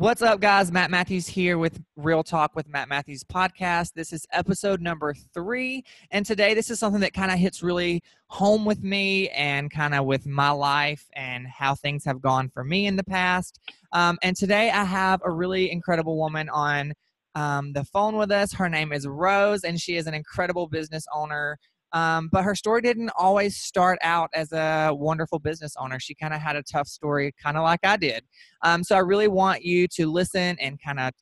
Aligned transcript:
What's 0.00 0.22
up, 0.22 0.38
guys? 0.38 0.70
Matt 0.70 0.92
Mathews 0.92 1.26
here 1.26 1.58
with 1.58 1.82
Real 1.96 2.22
Talk 2.22 2.54
with 2.54 2.68
Matt 2.68 2.88
Mathews 2.88 3.24
podcast. 3.24 3.94
This 3.94 4.12
is 4.12 4.24
episode 4.30 4.80
number 4.80 5.12
three. 5.34 5.84
And 6.12 6.24
today, 6.24 6.54
this 6.54 6.70
is 6.70 6.78
something 6.78 7.00
that 7.00 7.14
kind 7.14 7.32
of 7.32 7.38
hits 7.40 7.64
really 7.64 8.00
home 8.28 8.64
with 8.64 8.80
me 8.84 9.28
and 9.30 9.72
kind 9.72 9.96
of 9.96 10.04
with 10.04 10.24
my 10.24 10.50
life 10.50 11.04
and 11.16 11.48
how 11.48 11.74
things 11.74 12.04
have 12.04 12.22
gone 12.22 12.48
for 12.48 12.62
me 12.62 12.86
in 12.86 12.94
the 12.94 13.02
past. 13.02 13.58
Um, 13.92 14.16
and 14.22 14.36
today, 14.36 14.70
I 14.70 14.84
have 14.84 15.20
a 15.24 15.32
really 15.32 15.72
incredible 15.72 16.16
woman 16.16 16.48
on 16.48 16.92
um, 17.34 17.72
the 17.72 17.82
phone 17.82 18.16
with 18.16 18.30
us. 18.30 18.52
Her 18.52 18.68
name 18.68 18.92
is 18.92 19.04
Rose, 19.04 19.64
and 19.64 19.80
she 19.80 19.96
is 19.96 20.06
an 20.06 20.14
incredible 20.14 20.68
business 20.68 21.06
owner. 21.12 21.58
Um, 21.92 22.28
but 22.30 22.44
her 22.44 22.54
story 22.54 22.82
didn't 22.82 23.10
always 23.16 23.56
start 23.56 23.98
out 24.02 24.30
as 24.34 24.52
a 24.52 24.90
wonderful 24.92 25.38
business 25.38 25.74
owner. 25.78 25.98
She 25.98 26.14
kind 26.14 26.34
of 26.34 26.40
had 26.40 26.56
a 26.56 26.62
tough 26.62 26.88
story, 26.88 27.34
kind 27.42 27.56
of 27.56 27.62
like 27.62 27.80
I 27.84 27.96
did. 27.96 28.24
Um, 28.62 28.84
so 28.84 28.96
I 28.96 29.00
really 29.00 29.28
want 29.28 29.64
you 29.64 29.88
to 29.88 30.10
listen 30.10 30.56
and 30.60 30.78
kind 30.82 31.00
of 31.00 31.12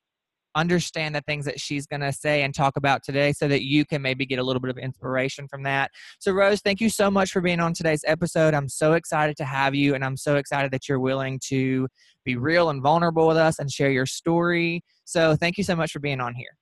understand 0.56 1.14
the 1.14 1.20
things 1.20 1.44
that 1.44 1.60
she's 1.60 1.86
going 1.86 2.00
to 2.00 2.12
say 2.12 2.42
and 2.42 2.54
talk 2.54 2.76
about 2.76 3.04
today 3.04 3.32
so 3.32 3.46
that 3.46 3.62
you 3.62 3.84
can 3.84 4.02
maybe 4.02 4.26
get 4.26 4.38
a 4.38 4.42
little 4.42 4.58
bit 4.58 4.70
of 4.70 4.78
inspiration 4.78 5.46
from 5.46 5.62
that. 5.62 5.90
So, 6.18 6.32
Rose, 6.32 6.60
thank 6.62 6.80
you 6.80 6.88
so 6.88 7.10
much 7.10 7.30
for 7.30 7.40
being 7.40 7.60
on 7.60 7.74
today's 7.74 8.02
episode. 8.06 8.54
I'm 8.54 8.68
so 8.68 8.94
excited 8.94 9.36
to 9.36 9.44
have 9.44 9.74
you, 9.74 9.94
and 9.94 10.04
I'm 10.04 10.16
so 10.16 10.36
excited 10.36 10.72
that 10.72 10.88
you're 10.88 10.98
willing 10.98 11.38
to 11.48 11.86
be 12.24 12.36
real 12.36 12.70
and 12.70 12.82
vulnerable 12.82 13.28
with 13.28 13.36
us 13.36 13.58
and 13.58 13.70
share 13.70 13.90
your 13.90 14.06
story. 14.06 14.82
So, 15.04 15.36
thank 15.36 15.58
you 15.58 15.64
so 15.64 15.76
much 15.76 15.92
for 15.92 16.00
being 16.00 16.20
on 16.20 16.34
here. 16.34 16.56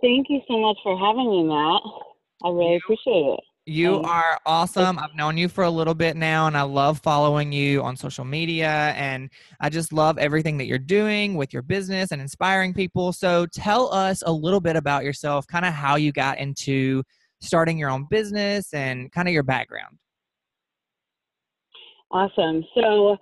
Thank 0.00 0.28
you 0.30 0.40
so 0.48 0.58
much 0.58 0.78
for 0.82 0.98
having 0.98 1.30
me, 1.30 1.44
Matt. 1.44 1.82
I 2.42 2.48
really 2.48 2.76
appreciate 2.76 3.34
it. 3.34 3.40
You 3.66 3.98
um, 3.98 4.06
are 4.06 4.38
awesome. 4.46 4.98
I've 4.98 5.14
known 5.14 5.36
you 5.36 5.48
for 5.48 5.64
a 5.64 5.70
little 5.70 5.94
bit 5.94 6.16
now, 6.16 6.46
and 6.46 6.56
I 6.56 6.62
love 6.62 7.00
following 7.00 7.52
you 7.52 7.82
on 7.82 7.96
social 7.96 8.24
media. 8.24 8.94
And 8.96 9.30
I 9.60 9.68
just 9.68 9.92
love 9.92 10.16
everything 10.16 10.56
that 10.58 10.66
you're 10.66 10.78
doing 10.78 11.34
with 11.34 11.52
your 11.52 11.62
business 11.62 12.10
and 12.10 12.20
inspiring 12.20 12.72
people. 12.72 13.12
So, 13.12 13.46
tell 13.52 13.92
us 13.92 14.22
a 14.24 14.32
little 14.32 14.60
bit 14.60 14.76
about 14.76 15.04
yourself, 15.04 15.46
kind 15.46 15.66
of 15.66 15.74
how 15.74 15.96
you 15.96 16.10
got 16.12 16.38
into 16.38 17.02
starting 17.42 17.78
your 17.78 17.90
own 17.90 18.06
business 18.10 18.72
and 18.72 19.12
kind 19.12 19.28
of 19.28 19.34
your 19.34 19.42
background. 19.42 19.98
Awesome. 22.10 22.64
So, 22.74 23.18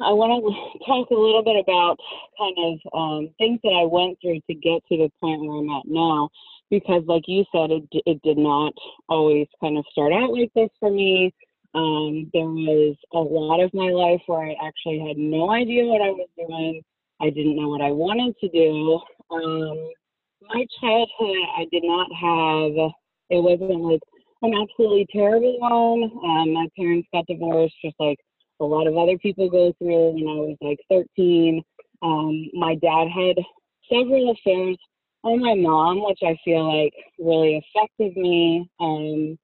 I 0.00 0.12
want 0.12 0.30
to 0.32 0.78
talk 0.86 1.10
a 1.10 1.14
little 1.14 1.42
bit 1.42 1.56
about 1.56 1.96
kind 2.38 2.56
of 2.58 2.74
um, 2.92 3.30
things 3.38 3.60
that 3.62 3.74
I 3.74 3.84
went 3.84 4.18
through 4.20 4.40
to 4.46 4.54
get 4.54 4.82
to 4.88 4.96
the 4.96 5.10
point 5.20 5.42
where 5.42 5.58
I'm 5.58 5.70
at 5.70 5.86
now, 5.86 6.30
because 6.70 7.02
like 7.06 7.24
you 7.26 7.44
said, 7.52 7.70
it 7.70 7.84
it 8.06 8.22
did 8.22 8.38
not 8.38 8.72
always 9.08 9.46
kind 9.60 9.78
of 9.78 9.84
start 9.90 10.12
out 10.12 10.32
like 10.32 10.52
this 10.54 10.70
for 10.80 10.90
me. 10.90 11.32
Um, 11.74 12.30
there 12.32 12.48
was 12.48 12.96
a 13.12 13.18
lot 13.18 13.60
of 13.60 13.74
my 13.74 13.90
life 13.90 14.22
where 14.26 14.46
I 14.46 14.56
actually 14.66 15.04
had 15.06 15.18
no 15.18 15.50
idea 15.50 15.84
what 15.84 16.00
I 16.00 16.10
was 16.10 16.28
doing. 16.36 16.82
I 17.20 17.30
didn't 17.30 17.56
know 17.56 17.68
what 17.68 17.82
I 17.82 17.90
wanted 17.90 18.34
to 18.40 18.48
do. 18.48 19.00
Um, 19.30 19.90
my 20.42 20.64
childhood, 20.80 21.44
I 21.58 21.66
did 21.70 21.82
not 21.84 22.08
have. 22.14 22.90
It 23.30 23.42
wasn't 23.42 23.82
like 23.82 24.00
an 24.42 24.54
absolutely 24.54 25.06
terrible 25.12 25.58
one. 25.58 26.10
Um, 26.24 26.52
my 26.54 26.66
parents 26.76 27.08
got 27.12 27.26
divorced 27.26 27.74
just 27.84 27.96
like 27.98 28.18
a 28.60 28.64
lot 28.64 28.86
of 28.86 28.96
other 28.96 29.18
people 29.18 29.48
go 29.48 29.72
through 29.78 30.10
when 30.10 30.28
I 30.28 30.40
was 30.40 30.56
like 30.60 30.78
13. 30.90 31.62
Um, 32.02 32.50
my 32.54 32.74
dad 32.76 33.08
had 33.08 33.36
several 33.90 34.30
affairs 34.30 34.76
on 35.24 35.40
my 35.40 35.54
mom, 35.54 36.04
which 36.04 36.20
I 36.22 36.36
feel 36.44 36.82
like 36.82 36.94
really 37.18 37.56
affected 37.56 38.16
me. 38.16 38.70
Um, 38.80 39.38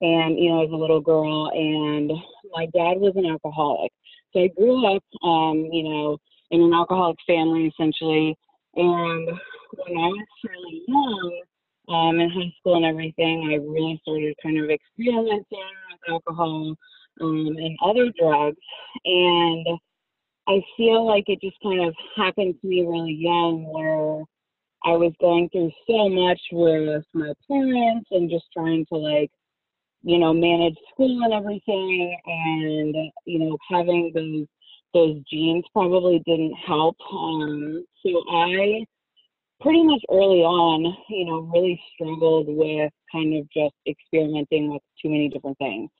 and, 0.00 0.38
you 0.38 0.50
know, 0.50 0.64
as 0.64 0.70
a 0.70 0.76
little 0.76 1.00
girl, 1.00 1.50
and 1.52 2.10
my 2.52 2.66
dad 2.66 3.00
was 3.00 3.14
an 3.16 3.26
alcoholic. 3.26 3.90
So 4.32 4.40
I 4.40 4.48
grew 4.48 4.94
up, 4.94 5.02
um, 5.22 5.68
you 5.72 5.82
know, 5.82 6.18
in 6.50 6.62
an 6.62 6.72
alcoholic 6.72 7.18
family 7.26 7.66
essentially. 7.66 8.36
And 8.76 9.26
when 9.26 9.98
I 9.98 10.08
was 10.08 10.26
fairly 10.44 10.82
young, 10.86 11.42
um, 11.88 12.20
in 12.20 12.30
high 12.30 12.52
school 12.60 12.76
and 12.76 12.84
everything, 12.84 13.48
I 13.50 13.56
really 13.56 13.98
started 14.02 14.34
kind 14.42 14.58
of 14.62 14.70
experimenting 14.70 15.44
with 15.50 16.10
alcohol 16.10 16.74
um, 17.20 17.56
and 17.58 17.78
other 17.84 18.12
drugs. 18.18 18.56
And 19.04 19.66
I 20.48 20.62
feel 20.76 21.06
like 21.06 21.24
it 21.26 21.40
just 21.42 21.56
kind 21.62 21.86
of 21.86 21.94
happened 22.16 22.54
to 22.60 22.66
me 22.66 22.86
really 22.86 23.16
young 23.18 23.64
where 23.64 24.24
I 24.84 24.96
was 24.96 25.12
going 25.20 25.48
through 25.50 25.70
so 25.88 26.08
much 26.08 26.40
with 26.52 27.04
my 27.12 27.32
parents 27.48 28.08
and 28.10 28.30
just 28.30 28.46
trying 28.56 28.86
to 28.92 28.98
like, 28.98 29.30
you 30.02 30.18
know, 30.18 30.32
manage 30.32 30.76
school 30.92 31.20
and 31.24 31.32
everything 31.32 32.16
and, 32.24 32.94
you 33.26 33.38
know, 33.40 33.58
having 33.70 34.12
those 34.14 34.46
those 34.94 35.20
genes 35.30 35.64
probably 35.72 36.22
didn't 36.24 36.54
help. 36.66 36.96
Um, 37.12 37.84
so 38.02 38.22
I 38.30 38.84
pretty 39.60 39.82
much 39.84 40.00
early 40.10 40.42
on, 40.42 40.96
you 41.10 41.26
know, 41.26 41.40
really 41.40 41.80
struggled 41.94 42.46
with 42.48 42.92
kind 43.12 43.36
of 43.36 43.46
just 43.50 43.74
experimenting 43.86 44.72
with 44.72 44.82
too 45.02 45.10
many 45.10 45.28
different 45.28 45.58
things. 45.58 45.90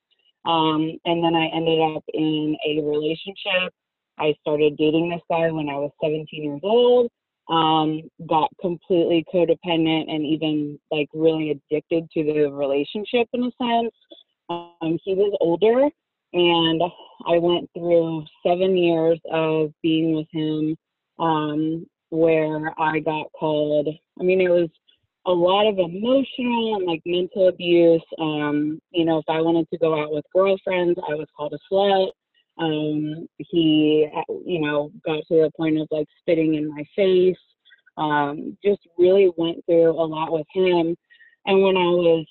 Um, 0.45 0.99
and 1.05 1.23
then 1.23 1.35
I 1.35 1.47
ended 1.55 1.81
up 1.97 2.05
in 2.15 2.57
a 2.67 2.83
relationship. 2.83 3.73
I 4.19 4.35
started 4.41 4.77
dating 4.77 5.11
this 5.11 5.23
guy 5.31 5.51
when 5.51 5.69
I 5.69 5.75
was 5.75 5.91
17 6.03 6.27
years 6.43 6.61
old. 6.63 7.11
Um, 7.49 8.03
got 8.29 8.51
completely 8.61 9.25
codependent 9.33 10.11
and 10.13 10.25
even 10.25 10.79
like 10.91 11.09
really 11.15 11.51
addicted 11.51 12.11
to 12.11 12.23
the 12.23 12.53
relationship 12.53 13.27
in 13.33 13.45
a 13.45 13.51
sense. 13.59 13.95
Um, 14.51 14.99
he 15.03 15.15
was 15.15 15.37
older, 15.41 15.89
and 16.33 16.83
I 17.27 17.39
went 17.39 17.71
through 17.73 18.25
seven 18.47 18.77
years 18.77 19.19
of 19.33 19.73
being 19.83 20.15
with 20.15 20.27
him 20.31 20.77
um, 21.19 21.87
where 22.11 22.73
I 22.79 23.01
got 23.01 23.33
called. 23.33 23.89
I 24.19 24.23
mean, 24.23 24.41
it 24.41 24.51
was 24.51 24.69
a 25.29 25.31
lot 25.31 25.67
of 25.67 25.79
emotional 25.79 26.77
and 26.77 26.87
like 26.87 27.03
mental 27.05 27.49
abuse. 27.49 28.03
Um, 28.19 28.81
you 28.91 29.05
know, 29.05 29.19
if 29.19 29.27
I 29.29 29.43
wanted 29.43 29.69
to 29.71 29.79
go 29.79 30.01
out 30.03 30.11
with 30.11 30.25
girlfriends, 30.35 30.99
I 31.07 31.15
was 31.15 31.27
called 31.37 31.53
a 31.53 31.73
slut. 31.73 32.09
Um, 32.57 33.29
he, 33.37 34.09
you 34.47 34.61
know, 34.61 34.91
got 35.05 35.23
to 35.29 35.43
the 35.43 35.51
point 35.55 35.79
of 35.79 35.87
like 35.91 36.07
spitting 36.21 36.55
in 36.55 36.71
my 36.71 36.83
face. 36.97 37.37
Um, 37.99 38.57
just 38.65 38.81
really 38.97 39.31
went 39.37 39.65
through 39.67 39.91
a 39.91 40.07
lot 40.07 40.33
with 40.33 40.47
him. 40.55 40.97
And 41.45 41.63
when 41.63 41.77
I 41.77 41.91
was, 41.91 42.27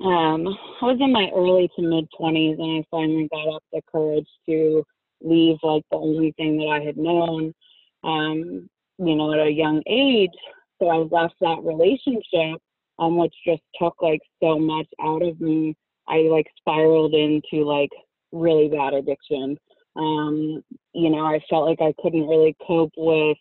um, 0.00 0.48
I 0.82 0.86
was 0.86 0.98
in 1.00 1.12
my 1.12 1.30
early 1.34 1.70
to 1.76 1.82
mid 1.82 2.08
20s, 2.20 2.60
and 2.60 2.80
I 2.80 2.84
finally 2.90 3.28
got 3.30 3.54
up 3.54 3.62
the 3.72 3.80
courage 3.90 4.28
to 4.48 4.82
leave 5.22 5.58
like 5.62 5.84
the 5.92 5.98
only 5.98 6.32
thing 6.32 6.58
that 6.58 6.66
I 6.66 6.84
had 6.84 6.96
known. 6.96 7.54
Um, 8.02 8.68
you 8.98 9.14
know, 9.14 9.32
at 9.32 9.46
a 9.46 9.50
young 9.50 9.82
age, 9.86 10.30
so 10.78 10.88
I 10.88 10.96
left 10.96 11.34
that 11.40 11.62
relationship, 11.62 12.60
um, 12.98 13.18
which 13.18 13.34
just 13.46 13.62
took 13.80 13.94
like 14.00 14.20
so 14.42 14.58
much 14.58 14.86
out 15.02 15.22
of 15.22 15.40
me. 15.40 15.76
I 16.08 16.28
like 16.30 16.46
spiraled 16.58 17.14
into 17.14 17.64
like 17.64 17.90
really 18.32 18.68
bad 18.68 18.94
addiction. 18.94 19.56
Um, 19.96 20.62
you 20.92 21.10
know, 21.10 21.24
I 21.24 21.40
felt 21.48 21.66
like 21.66 21.80
I 21.80 21.94
couldn't 22.02 22.28
really 22.28 22.56
cope 22.66 22.92
with 22.96 23.38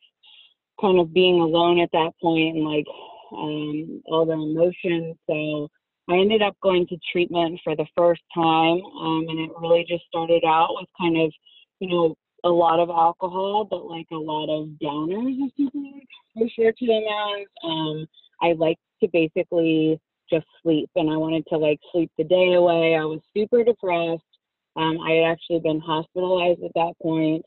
kind 0.80 1.00
of 1.00 1.14
being 1.14 1.40
alone 1.40 1.80
at 1.80 1.92
that 1.92 2.12
point 2.22 2.58
and 2.58 2.66
like 2.66 2.86
um, 3.32 4.02
all 4.06 4.26
the 4.26 4.34
emotions. 4.34 5.16
So 5.30 5.70
I 6.10 6.18
ended 6.18 6.42
up 6.42 6.56
going 6.62 6.88
to 6.88 6.98
treatment 7.12 7.60
for 7.64 7.76
the 7.76 7.88
first 7.98 8.22
time, 8.34 8.82
um, 9.02 9.26
and 9.28 9.40
it 9.40 9.52
really 9.60 9.86
just 9.88 10.06
started 10.06 10.44
out 10.46 10.70
with 10.72 10.88
kind 11.00 11.18
of, 11.22 11.32
you 11.80 11.90
know, 11.90 12.16
a 12.46 12.50
lot 12.50 12.80
of 12.80 12.90
alcohol, 12.90 13.66
but 13.66 13.88
like 13.88 14.06
a 14.12 14.16
lot 14.16 14.50
of 14.50 14.70
downers, 14.82 15.36
if 15.40 15.52
you 15.58 16.02
refer 16.36 16.72
to 16.72 16.86
them 16.86 17.04
as. 17.04 17.46
Um, 17.64 18.08
I 18.42 18.54
like 18.54 18.78
to 19.02 19.10
basically 19.12 20.00
just 20.32 20.46
sleep, 20.62 20.90
and 20.96 21.10
I 21.10 21.18
wanted 21.18 21.46
to 21.48 21.58
like 21.58 21.80
sleep 21.92 22.12
the 22.18 22.24
day 22.24 22.54
away. 22.54 22.96
I 22.96 23.04
was 23.04 23.20
super 23.36 23.64
depressed. 23.64 24.22
Um, 24.76 25.00
I 25.00 25.12
had 25.14 25.32
actually 25.32 25.60
been 25.60 25.80
hospitalized 25.80 26.64
at 26.64 26.72
that 26.76 26.94
point 27.02 27.44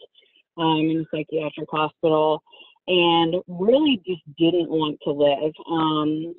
um, 0.56 0.80
in 0.80 1.06
a 1.06 1.16
psychiatric 1.16 1.68
hospital, 1.70 2.42
and 2.88 3.36
really 3.46 4.02
just 4.04 4.22
didn't 4.36 4.68
want 4.68 4.98
to 5.04 5.12
live. 5.12 5.52
Um, 5.70 6.34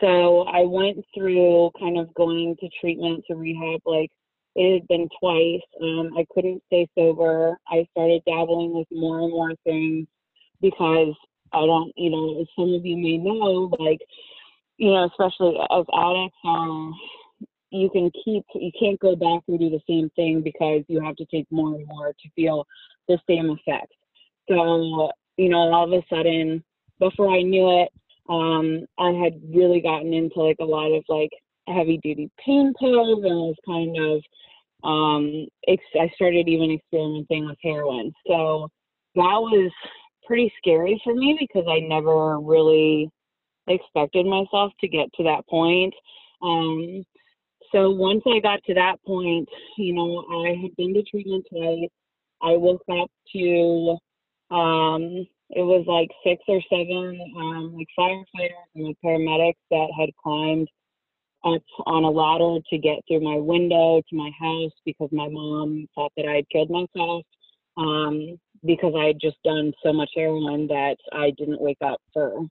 so 0.00 0.42
I 0.42 0.62
went 0.62 0.98
through 1.14 1.70
kind 1.78 1.98
of 1.98 2.12
going 2.14 2.56
to 2.60 2.68
treatment 2.80 3.24
to 3.28 3.36
rehab 3.36 3.80
like 3.86 4.10
it 4.56 4.72
had 4.72 4.88
been 4.88 5.08
twice. 5.20 5.60
Um, 5.82 6.12
I 6.16 6.26
couldn't 6.32 6.62
stay 6.66 6.88
sober. 6.96 7.58
I 7.68 7.86
started 7.92 8.22
dabbling 8.26 8.74
with 8.74 8.88
more 8.90 9.20
and 9.20 9.30
more 9.30 9.52
things 9.64 10.06
because 10.62 11.14
I 11.52 11.60
don't, 11.60 11.92
you 11.94 12.10
know, 12.10 12.40
as 12.40 12.46
some 12.56 12.72
of 12.72 12.84
you 12.84 12.96
may 12.96 13.18
know, 13.18 13.70
like, 13.78 14.00
you 14.78 14.90
know, 14.90 15.04
especially 15.04 15.58
as 15.70 15.84
addicts, 15.94 16.38
um, 16.44 16.94
you 17.70 17.90
can 17.90 18.10
keep, 18.24 18.44
you 18.54 18.70
can't 18.80 18.98
go 18.98 19.14
back 19.14 19.42
and 19.46 19.58
do 19.58 19.68
the 19.68 19.80
same 19.86 20.10
thing 20.16 20.40
because 20.40 20.82
you 20.88 21.04
have 21.04 21.16
to 21.16 21.26
take 21.26 21.46
more 21.50 21.74
and 21.74 21.86
more 21.86 22.14
to 22.14 22.30
feel 22.34 22.66
the 23.08 23.18
same 23.28 23.50
effect. 23.50 23.92
So, 24.48 25.10
you 25.36 25.50
know, 25.50 25.70
all 25.70 25.84
of 25.84 25.92
a 25.92 26.04
sudden, 26.08 26.64
before 26.98 27.30
I 27.30 27.42
knew 27.42 27.82
it, 27.82 27.90
um, 28.30 28.86
I 28.98 29.10
had 29.22 29.38
really 29.54 29.80
gotten 29.80 30.14
into 30.14 30.40
like 30.40 30.56
a 30.60 30.64
lot 30.64 30.92
of 30.92 31.04
like 31.08 31.30
heavy 31.68 31.98
duty 32.02 32.30
pain 32.44 32.72
pills 32.78 33.24
and 33.24 33.32
I 33.32 33.36
was 33.36 33.56
kind 33.66 33.96
of 33.98 34.22
um, 34.84 35.46
I 35.68 36.10
started 36.14 36.48
even 36.48 36.70
experimenting 36.70 37.46
with 37.46 37.58
heroin. 37.62 38.12
So 38.26 38.68
that 39.16 39.40
was 39.40 39.72
pretty 40.26 40.52
scary 40.58 41.00
for 41.02 41.14
me 41.14 41.36
because 41.40 41.66
I 41.68 41.80
never 41.80 42.38
really 42.38 43.10
expected 43.68 44.26
myself 44.26 44.72
to 44.80 44.88
get 44.88 45.12
to 45.14 45.24
that 45.24 45.46
point. 45.48 45.94
Um, 46.42 47.02
so 47.72 47.90
once 47.90 48.22
I 48.26 48.38
got 48.40 48.62
to 48.64 48.74
that 48.74 48.96
point, 49.04 49.48
you 49.76 49.94
know, 49.94 50.24
I 50.44 50.54
had 50.60 50.76
been 50.76 50.94
to 50.94 51.02
treatment 51.02 51.46
twice. 51.50 51.88
I 52.42 52.56
woke 52.56 52.82
up 52.90 53.10
to 53.32 53.96
um, 54.50 55.26
it 55.50 55.62
was 55.62 55.84
like 55.86 56.10
six 56.24 56.42
or 56.48 56.60
seven 56.70 57.18
um, 57.36 57.74
like 57.76 57.86
firefighters 57.98 58.66
and 58.74 58.86
like 58.86 58.96
paramedics 59.04 59.54
that 59.70 59.88
had 59.98 60.10
climbed 60.22 60.68
up 61.44 61.62
on 61.86 62.04
a 62.04 62.10
ladder 62.10 62.58
to 62.70 62.78
get 62.78 62.98
through 63.06 63.20
my 63.20 63.36
window 63.36 64.02
to 64.08 64.16
my 64.16 64.30
house 64.38 64.72
because 64.84 65.08
my 65.12 65.28
mom 65.28 65.86
thought 65.94 66.12
that 66.16 66.26
I 66.26 66.36
had 66.36 66.48
killed 66.50 66.70
myself 66.70 67.24
um, 67.76 68.38
because 68.64 68.94
I 68.96 69.06
had 69.06 69.20
just 69.20 69.36
done 69.44 69.72
so 69.82 69.92
much 69.92 70.10
heroin 70.14 70.66
that 70.68 70.96
I 71.12 71.30
didn't 71.38 71.60
wake 71.60 71.78
up 71.84 72.00
for 72.12 72.46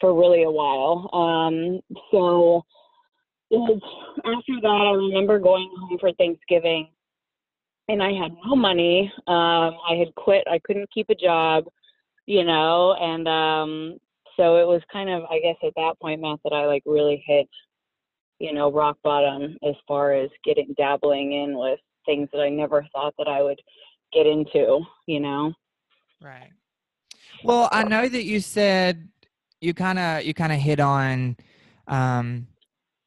for 0.00 0.14
really 0.14 0.44
a 0.44 0.50
while. 0.50 1.10
Um, 1.12 1.80
so 2.10 2.62
was 3.50 3.80
after 4.18 4.60
that 4.60 4.68
I 4.68 4.92
remember 4.92 5.38
going 5.38 5.70
home 5.80 5.98
for 5.98 6.12
Thanksgiving 6.12 6.88
and 7.88 8.02
I 8.02 8.12
had 8.12 8.32
no 8.44 8.54
money. 8.54 9.10
Um, 9.26 9.76
I 9.88 9.96
had 9.98 10.14
quit. 10.14 10.44
I 10.50 10.60
couldn't 10.64 10.92
keep 10.92 11.08
a 11.10 11.14
job, 11.14 11.64
you 12.26 12.44
know, 12.44 12.94
and 13.00 13.26
um, 13.26 13.98
so 14.36 14.56
it 14.56 14.66
was 14.66 14.82
kind 14.92 15.10
of, 15.10 15.24
I 15.24 15.40
guess, 15.40 15.56
at 15.64 15.72
that 15.76 15.94
point, 16.00 16.20
Matt, 16.20 16.38
that 16.44 16.52
I 16.52 16.66
like 16.66 16.82
really 16.86 17.22
hit, 17.26 17.48
you 18.38 18.52
know, 18.52 18.70
rock 18.70 18.96
bottom 19.02 19.56
as 19.66 19.74
far 19.86 20.12
as 20.12 20.30
getting 20.44 20.74
dabbling 20.76 21.32
in 21.32 21.58
with 21.58 21.80
things 22.06 22.28
that 22.32 22.40
I 22.40 22.48
never 22.48 22.86
thought 22.92 23.14
that 23.18 23.28
I 23.28 23.42
would 23.42 23.60
get 24.12 24.26
into, 24.26 24.80
you 25.06 25.20
know. 25.20 25.52
Right. 26.22 26.50
Well, 27.44 27.68
I 27.70 27.84
know 27.84 28.08
that 28.08 28.24
you 28.24 28.40
said 28.40 29.08
you 29.60 29.74
kind 29.74 29.98
of 29.98 30.24
you 30.24 30.34
kind 30.34 30.52
of 30.52 30.58
hit 30.58 30.80
on 30.80 31.36
um 31.88 32.46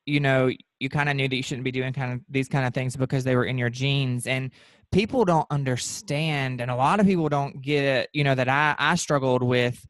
you 0.05 0.19
know 0.19 0.49
you 0.79 0.89
kind 0.89 1.09
of 1.09 1.15
knew 1.15 1.27
that 1.27 1.35
you 1.35 1.43
shouldn't 1.43 1.63
be 1.63 1.71
doing 1.71 1.93
kind 1.93 2.13
of 2.13 2.19
these 2.29 2.47
kind 2.47 2.65
of 2.65 2.73
things 2.73 2.95
because 2.95 3.23
they 3.23 3.35
were 3.35 3.45
in 3.45 3.57
your 3.57 3.69
genes 3.69 4.27
and 4.27 4.51
people 4.91 5.23
don't 5.23 5.47
understand 5.49 6.59
and 6.59 6.69
a 6.69 6.75
lot 6.75 6.99
of 6.99 7.05
people 7.05 7.29
don't 7.29 7.61
get 7.61 7.83
it 7.83 8.09
you 8.13 8.23
know 8.23 8.35
that 8.35 8.49
i 8.49 8.75
i 8.77 8.95
struggled 8.95 9.43
with 9.43 9.85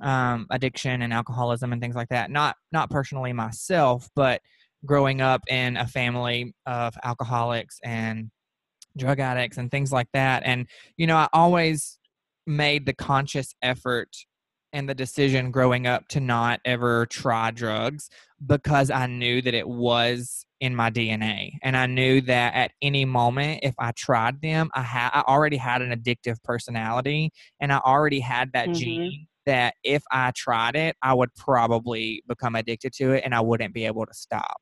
um, 0.00 0.46
addiction 0.50 1.02
and 1.02 1.12
alcoholism 1.12 1.72
and 1.72 1.80
things 1.80 1.94
like 1.94 2.08
that 2.08 2.30
not 2.30 2.56
not 2.72 2.90
personally 2.90 3.32
myself 3.32 4.08
but 4.16 4.40
growing 4.84 5.20
up 5.20 5.42
in 5.48 5.76
a 5.76 5.86
family 5.86 6.54
of 6.66 6.94
alcoholics 7.02 7.78
and 7.84 8.30
drug 8.96 9.20
addicts 9.20 9.56
and 9.56 9.70
things 9.70 9.90
like 9.90 10.08
that 10.12 10.42
and 10.44 10.66
you 10.96 11.06
know 11.06 11.16
i 11.16 11.28
always 11.32 11.98
made 12.46 12.84
the 12.84 12.92
conscious 12.92 13.54
effort 13.62 14.08
and 14.72 14.88
the 14.88 14.94
decision 14.94 15.50
growing 15.50 15.86
up 15.86 16.08
to 16.08 16.20
not 16.20 16.60
ever 16.64 17.06
try 17.06 17.50
drugs 17.50 18.08
because 18.44 18.90
I 18.90 19.06
knew 19.06 19.42
that 19.42 19.54
it 19.54 19.68
was 19.68 20.46
in 20.60 20.74
my 20.74 20.90
DNA. 20.90 21.52
And 21.62 21.76
I 21.76 21.86
knew 21.86 22.20
that 22.22 22.54
at 22.54 22.72
any 22.80 23.04
moment, 23.04 23.60
if 23.62 23.74
I 23.78 23.92
tried 23.92 24.40
them, 24.40 24.70
I, 24.74 24.82
had 24.82 25.10
I 25.12 25.22
already 25.28 25.56
had 25.56 25.82
an 25.82 25.90
addictive 25.92 26.42
personality 26.42 27.32
and 27.60 27.72
I 27.72 27.78
already 27.78 28.20
had 28.20 28.52
that 28.52 28.66
mm-hmm. 28.66 28.74
gene 28.74 29.26
that 29.46 29.74
if 29.82 30.02
I 30.10 30.32
tried 30.36 30.76
it, 30.76 30.96
I 31.02 31.14
would 31.14 31.34
probably 31.34 32.22
become 32.28 32.54
addicted 32.54 32.92
to 32.94 33.12
it 33.12 33.22
and 33.24 33.34
I 33.34 33.40
wouldn't 33.40 33.74
be 33.74 33.86
able 33.86 34.06
to 34.06 34.14
stop. 34.14 34.60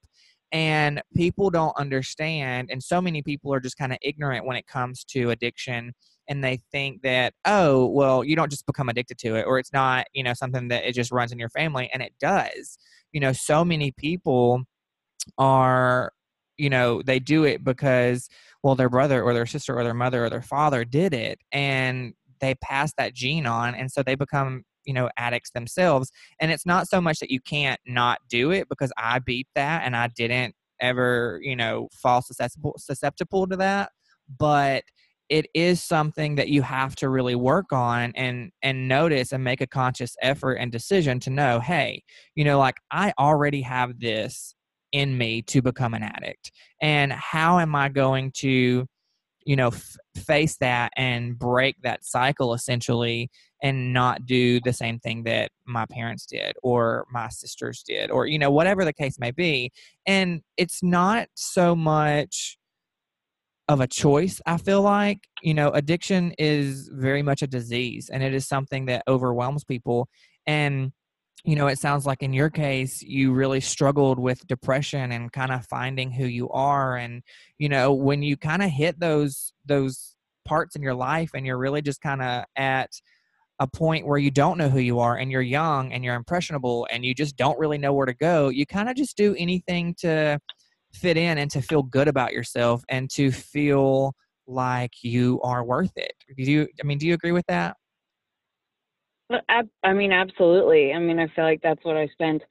And 0.52 1.00
people 1.14 1.50
don't 1.50 1.76
understand, 1.76 2.70
and 2.72 2.82
so 2.82 3.00
many 3.00 3.22
people 3.22 3.54
are 3.54 3.60
just 3.60 3.76
kind 3.78 3.92
of 3.92 3.98
ignorant 4.02 4.46
when 4.46 4.56
it 4.56 4.66
comes 4.66 5.04
to 5.04 5.30
addiction 5.30 5.92
and 6.30 6.44
they 6.44 6.60
think 6.70 7.02
that 7.02 7.34
oh 7.44 7.86
well 7.86 8.24
you 8.24 8.36
don't 8.36 8.50
just 8.50 8.64
become 8.64 8.88
addicted 8.88 9.18
to 9.18 9.34
it 9.34 9.44
or 9.46 9.58
it's 9.58 9.72
not 9.72 10.06
you 10.14 10.22
know 10.22 10.32
something 10.32 10.68
that 10.68 10.84
it 10.84 10.94
just 10.94 11.10
runs 11.10 11.32
in 11.32 11.38
your 11.38 11.48
family 11.50 11.90
and 11.92 12.02
it 12.02 12.14
does 12.20 12.78
you 13.12 13.20
know 13.20 13.32
so 13.32 13.64
many 13.64 13.90
people 13.90 14.62
are 15.36 16.12
you 16.56 16.70
know 16.70 17.02
they 17.02 17.18
do 17.18 17.44
it 17.44 17.64
because 17.64 18.28
well 18.62 18.74
their 18.74 18.88
brother 18.88 19.22
or 19.22 19.34
their 19.34 19.46
sister 19.46 19.76
or 19.76 19.84
their 19.84 19.94
mother 19.94 20.24
or 20.24 20.30
their 20.30 20.42
father 20.42 20.84
did 20.84 21.12
it 21.12 21.38
and 21.52 22.14
they 22.40 22.54
pass 22.56 22.92
that 22.96 23.12
gene 23.12 23.46
on 23.46 23.74
and 23.74 23.90
so 23.90 24.02
they 24.02 24.14
become 24.14 24.62
you 24.90 24.94
know 24.94 25.08
addicts 25.16 25.52
themselves 25.52 26.10
and 26.40 26.50
it's 26.50 26.66
not 26.66 26.88
so 26.88 27.00
much 27.00 27.20
that 27.20 27.30
you 27.30 27.40
can't 27.40 27.78
not 27.86 28.18
do 28.28 28.50
it 28.50 28.68
because 28.68 28.92
i 28.98 29.20
beat 29.20 29.46
that 29.54 29.82
and 29.84 29.94
i 29.94 30.08
didn't 30.16 30.52
ever 30.80 31.38
you 31.42 31.54
know 31.54 31.88
fall 31.92 32.20
susceptible 32.20 32.74
susceptible 32.76 33.46
to 33.46 33.56
that 33.56 33.92
but 34.36 34.82
it 35.28 35.46
is 35.54 35.80
something 35.80 36.34
that 36.34 36.48
you 36.48 36.60
have 36.60 36.96
to 36.96 37.08
really 37.08 37.36
work 37.36 37.72
on 37.72 38.12
and 38.16 38.50
and 38.62 38.88
notice 38.88 39.30
and 39.30 39.44
make 39.44 39.60
a 39.60 39.66
conscious 39.66 40.16
effort 40.22 40.54
and 40.54 40.72
decision 40.72 41.20
to 41.20 41.30
know 41.30 41.60
hey 41.60 42.02
you 42.34 42.44
know 42.44 42.58
like 42.58 42.78
i 42.90 43.12
already 43.16 43.62
have 43.62 44.00
this 44.00 44.56
in 44.90 45.16
me 45.16 45.40
to 45.40 45.62
become 45.62 45.94
an 45.94 46.02
addict 46.02 46.50
and 46.82 47.12
how 47.12 47.60
am 47.60 47.76
i 47.76 47.88
going 47.88 48.32
to 48.32 48.84
you 49.46 49.56
know 49.56 49.68
f- 49.68 49.96
face 50.16 50.56
that 50.58 50.92
and 50.96 51.38
break 51.38 51.76
that 51.82 52.04
cycle 52.04 52.54
essentially 52.54 53.30
and 53.62 53.92
not 53.92 54.26
do 54.26 54.60
the 54.60 54.72
same 54.72 54.98
thing 54.98 55.24
that 55.24 55.50
my 55.66 55.86
parents 55.86 56.26
did 56.26 56.54
or 56.62 57.06
my 57.12 57.28
sisters 57.28 57.82
did 57.82 58.10
or 58.10 58.26
you 58.26 58.38
know 58.38 58.50
whatever 58.50 58.84
the 58.84 58.92
case 58.92 59.18
may 59.18 59.30
be 59.30 59.70
and 60.06 60.42
it's 60.56 60.82
not 60.82 61.28
so 61.34 61.74
much 61.74 62.58
of 63.68 63.80
a 63.80 63.86
choice 63.86 64.40
i 64.46 64.56
feel 64.56 64.82
like 64.82 65.20
you 65.42 65.54
know 65.54 65.70
addiction 65.70 66.32
is 66.38 66.88
very 66.92 67.22
much 67.22 67.42
a 67.42 67.46
disease 67.46 68.10
and 68.12 68.22
it 68.22 68.34
is 68.34 68.46
something 68.46 68.86
that 68.86 69.02
overwhelms 69.06 69.64
people 69.64 70.08
and 70.46 70.92
you 71.44 71.56
know 71.56 71.68
it 71.68 71.78
sounds 71.78 72.04
like 72.04 72.22
in 72.22 72.32
your 72.32 72.50
case 72.50 73.02
you 73.02 73.32
really 73.32 73.60
struggled 73.60 74.18
with 74.18 74.46
depression 74.46 75.12
and 75.12 75.32
kind 75.32 75.52
of 75.52 75.66
finding 75.66 76.10
who 76.10 76.24
you 76.24 76.48
are 76.50 76.96
and 76.96 77.22
you 77.58 77.68
know 77.68 77.92
when 77.92 78.22
you 78.22 78.36
kind 78.36 78.62
of 78.62 78.70
hit 78.70 78.98
those 79.00 79.52
those 79.64 80.16
parts 80.44 80.74
in 80.74 80.82
your 80.82 80.94
life 80.94 81.30
and 81.34 81.46
you're 81.46 81.58
really 81.58 81.82
just 81.82 82.00
kind 82.00 82.22
of 82.22 82.44
at 82.56 82.90
a 83.60 83.66
point 83.66 84.06
where 84.06 84.18
you 84.18 84.30
don't 84.30 84.58
know 84.58 84.68
who 84.68 84.80
you 84.80 84.98
are 84.98 85.16
and 85.18 85.30
you're 85.30 85.42
young 85.42 85.92
and 85.92 86.02
you're 86.02 86.16
impressionable 86.16 86.86
and 86.90 87.04
you 87.04 87.14
just 87.14 87.36
don't 87.36 87.58
really 87.58 87.78
know 87.78 87.92
where 87.92 88.06
to 88.06 88.14
go 88.14 88.48
you 88.48 88.66
kind 88.66 88.88
of 88.88 88.96
just 88.96 89.16
do 89.16 89.34
anything 89.38 89.94
to 89.94 90.38
fit 90.92 91.16
in 91.16 91.38
and 91.38 91.50
to 91.50 91.62
feel 91.62 91.82
good 91.82 92.08
about 92.08 92.32
yourself 92.32 92.82
and 92.88 93.10
to 93.10 93.30
feel 93.30 94.14
like 94.46 94.90
you 95.02 95.40
are 95.42 95.64
worth 95.64 95.92
it. 95.96 96.12
Do 96.36 96.42
you 96.42 96.68
I 96.82 96.86
mean 96.86 96.98
do 96.98 97.06
you 97.06 97.14
agree 97.14 97.32
with 97.32 97.46
that? 97.48 97.76
Uh, 99.32 99.62
I 99.82 99.92
mean 99.92 100.12
absolutely. 100.12 100.92
I 100.92 100.98
mean 100.98 101.18
I 101.18 101.28
feel 101.28 101.44
like 101.44 101.60
that's 101.62 101.84
what 101.84 101.96
I 101.96 102.08
spent 102.08 102.42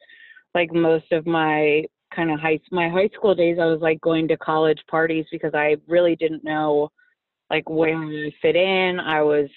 like 0.56 0.74
most 0.74 1.12
of 1.12 1.28
my 1.28 1.84
kind 2.16 2.32
of 2.32 2.39
high 2.39 2.60
my 2.72 2.89
high 2.89 3.10
school 3.13 3.36
days 3.36 3.58
I 3.60 3.66
was 3.66 3.82
like 3.82 4.00
going 4.01 4.28
to 4.30 4.38
college 4.38 4.80
parties 4.89 5.25
because 5.32 5.51
I 5.54 5.75
really 5.88 6.16
didn't 6.16 6.44
know 6.44 6.89
like 7.50 7.70
where 7.70 7.98
I 7.98 8.32
fit 8.42 8.56
in. 8.56 9.00
I 9.00 9.22
was 9.22 9.50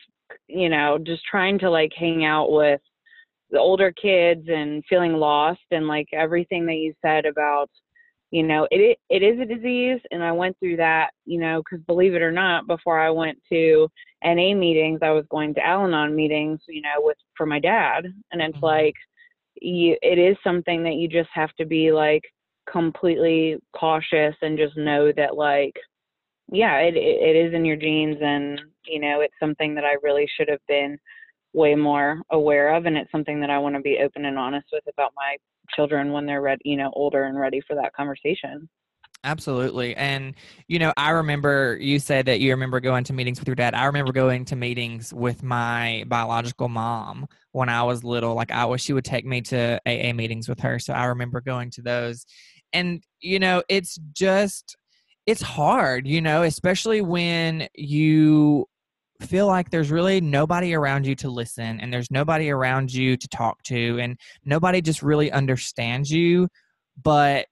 you 0.48 0.68
know 0.68 0.98
just 0.98 1.22
trying 1.24 1.58
to 1.58 1.70
like 1.70 1.92
hang 1.96 2.24
out 2.24 2.50
with 2.50 2.80
the 3.50 3.58
older 3.58 3.92
kids 3.92 4.48
and 4.48 4.82
feeling 4.88 5.14
lost 5.14 5.60
and 5.70 5.86
like 5.86 6.08
everything 6.12 6.66
that 6.66 6.74
you 6.74 6.94
said 7.02 7.26
about 7.26 7.70
you 8.30 8.42
know 8.42 8.66
it 8.70 8.98
it 9.10 9.22
is 9.22 9.38
a 9.38 9.44
disease 9.44 10.00
and 10.10 10.24
i 10.24 10.32
went 10.32 10.58
through 10.58 10.76
that 10.76 11.10
you 11.26 11.38
know 11.38 11.62
because 11.62 11.84
believe 11.86 12.14
it 12.14 12.22
or 12.22 12.32
not 12.32 12.66
before 12.66 12.98
i 12.98 13.10
went 13.10 13.38
to 13.48 13.86
na 14.24 14.54
meetings 14.54 15.00
i 15.02 15.10
was 15.10 15.24
going 15.30 15.54
to 15.54 15.64
al-anon 15.64 16.16
meetings 16.16 16.58
you 16.66 16.80
know 16.80 16.96
with 16.98 17.18
for 17.36 17.46
my 17.46 17.60
dad 17.60 18.06
and 18.32 18.42
it's 18.42 18.56
mm-hmm. 18.56 18.64
like 18.64 18.94
you, 19.60 19.96
it 20.02 20.18
is 20.18 20.36
something 20.42 20.82
that 20.82 20.94
you 20.94 21.06
just 21.06 21.28
have 21.32 21.52
to 21.54 21.66
be 21.66 21.92
like 21.92 22.22
completely 22.70 23.58
cautious 23.76 24.34
and 24.40 24.58
just 24.58 24.76
know 24.76 25.12
that 25.12 25.36
like 25.36 25.76
yeah 26.50 26.78
it, 26.78 26.96
it 26.96 27.36
is 27.36 27.54
in 27.54 27.64
your 27.64 27.76
genes 27.76 28.16
and 28.20 28.60
you 28.86 29.00
know 29.00 29.20
it's 29.20 29.34
something 29.40 29.74
that 29.74 29.84
i 29.84 29.96
really 30.02 30.28
should 30.36 30.48
have 30.48 30.60
been 30.68 30.98
way 31.54 31.74
more 31.74 32.22
aware 32.30 32.74
of 32.74 32.86
and 32.86 32.96
it's 32.96 33.12
something 33.12 33.40
that 33.40 33.50
i 33.50 33.58
want 33.58 33.74
to 33.74 33.80
be 33.80 33.98
open 34.02 34.24
and 34.24 34.38
honest 34.38 34.66
with 34.72 34.84
about 34.88 35.12
my 35.16 35.36
children 35.74 36.12
when 36.12 36.26
they're 36.26 36.42
ready, 36.42 36.62
you 36.64 36.76
know, 36.76 36.90
older 36.94 37.24
and 37.24 37.38
ready 37.38 37.60
for 37.66 37.74
that 37.76 37.92
conversation. 37.94 38.68
Absolutely. 39.24 39.94
And, 39.94 40.34
you 40.66 40.80
know, 40.80 40.92
I 40.96 41.10
remember 41.10 41.78
you 41.80 42.00
said 42.00 42.26
that 42.26 42.40
you 42.40 42.50
remember 42.50 42.80
going 42.80 43.04
to 43.04 43.12
meetings 43.12 43.38
with 43.38 43.46
your 43.46 43.54
dad. 43.54 43.72
I 43.72 43.84
remember 43.84 44.12
going 44.12 44.44
to 44.46 44.56
meetings 44.56 45.14
with 45.14 45.44
my 45.44 46.04
biological 46.08 46.68
mom 46.68 47.28
when 47.52 47.68
I 47.68 47.84
was 47.84 48.02
little. 48.02 48.34
Like, 48.34 48.50
I 48.50 48.64
was, 48.64 48.80
she 48.80 48.92
would 48.92 49.04
take 49.04 49.24
me 49.24 49.40
to 49.42 49.80
AA 49.86 50.12
meetings 50.12 50.48
with 50.48 50.58
her. 50.60 50.80
So 50.80 50.92
I 50.92 51.04
remember 51.04 51.40
going 51.40 51.70
to 51.72 51.82
those. 51.82 52.26
And, 52.72 53.04
you 53.20 53.38
know, 53.38 53.62
it's 53.68 53.96
just, 54.12 54.76
it's 55.26 55.42
hard, 55.42 56.08
you 56.08 56.20
know, 56.20 56.42
especially 56.42 57.00
when 57.00 57.68
you 57.76 58.66
feel 59.23 59.47
like 59.47 59.71
there's 59.71 59.91
really 59.91 60.21
nobody 60.21 60.75
around 60.75 61.07
you 61.07 61.14
to 61.17 61.31
listen 61.31 61.81
and 61.81 61.93
there's 61.93 62.11
nobody 62.11 62.50
around 62.50 62.93
you 62.93 63.17
to 63.17 63.29
talk 63.29 63.62
to 63.62 63.99
and 64.00 64.19
nobody 64.45 64.81
just 64.81 65.02
really 65.02 65.31
understands 65.33 66.11
you 66.11 66.49
but 67.02 67.47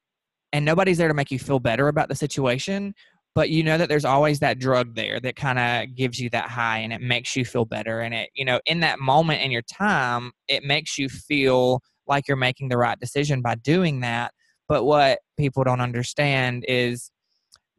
and 0.52 0.64
nobody's 0.64 0.98
there 0.98 1.08
to 1.08 1.14
make 1.14 1.30
you 1.30 1.38
feel 1.38 1.60
better 1.60 1.88
about 1.88 2.08
the 2.08 2.14
situation 2.14 2.94
but 3.34 3.50
you 3.50 3.62
know 3.62 3.78
that 3.78 3.88
there's 3.88 4.04
always 4.04 4.40
that 4.40 4.58
drug 4.58 4.94
there 4.94 5.20
that 5.20 5.36
kind 5.36 5.58
of 5.58 5.94
gives 5.94 6.18
you 6.18 6.28
that 6.30 6.50
high 6.50 6.78
and 6.78 6.92
it 6.92 7.00
makes 7.00 7.36
you 7.36 7.44
feel 7.44 7.64
better 7.64 8.00
and 8.00 8.14
it 8.14 8.30
you 8.34 8.44
know 8.44 8.60
in 8.66 8.80
that 8.80 8.98
moment 8.98 9.42
in 9.42 9.50
your 9.50 9.62
time 9.62 10.32
it 10.48 10.64
makes 10.64 10.98
you 10.98 11.08
feel 11.08 11.80
like 12.06 12.26
you're 12.26 12.36
making 12.36 12.68
the 12.68 12.76
right 12.76 12.98
decision 12.98 13.40
by 13.40 13.54
doing 13.54 14.00
that 14.00 14.32
but 14.68 14.84
what 14.84 15.18
people 15.36 15.64
don't 15.64 15.80
understand 15.80 16.64
is 16.68 17.10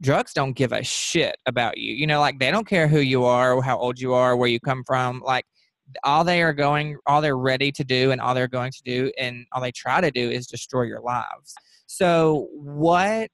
drugs 0.02 0.34
don't 0.34 0.54
give 0.54 0.72
a 0.72 0.84
shit 0.84 1.36
about 1.46 1.78
you 1.78 1.94
you 1.94 2.08
know 2.08 2.20
like 2.20 2.40
they 2.40 2.52
don't 2.52 2.68
care 2.68 2.88
who 2.88 3.00
you 3.00 3.24
are 3.24 3.62
how 3.62 3.78
old 3.78 4.00
you 4.00 4.14
are 4.14 4.36
where 4.36 4.50
you 4.50 4.60
come 4.60 4.84
from 4.86 5.22
like 5.26 5.46
all 6.04 6.24
they 6.24 6.42
are 6.42 6.54
going 6.54 6.98
all 7.06 7.22
they're 7.22 7.38
ready 7.38 7.72
to 7.72 7.84
do 7.84 8.12
and 8.12 8.22
all 8.22 8.34
they're 8.34 8.48
going 8.48 8.72
to 8.72 8.82
do 8.84 9.12
and 9.18 9.46
all 9.52 9.62
they 9.62 9.72
try 9.72 10.02
to 10.02 10.12
do 10.12 10.30
is 10.30 10.48
destroy 10.48 10.84
your 10.84 11.02
lives. 11.02 11.54
So 11.88 12.48
what 12.54 13.32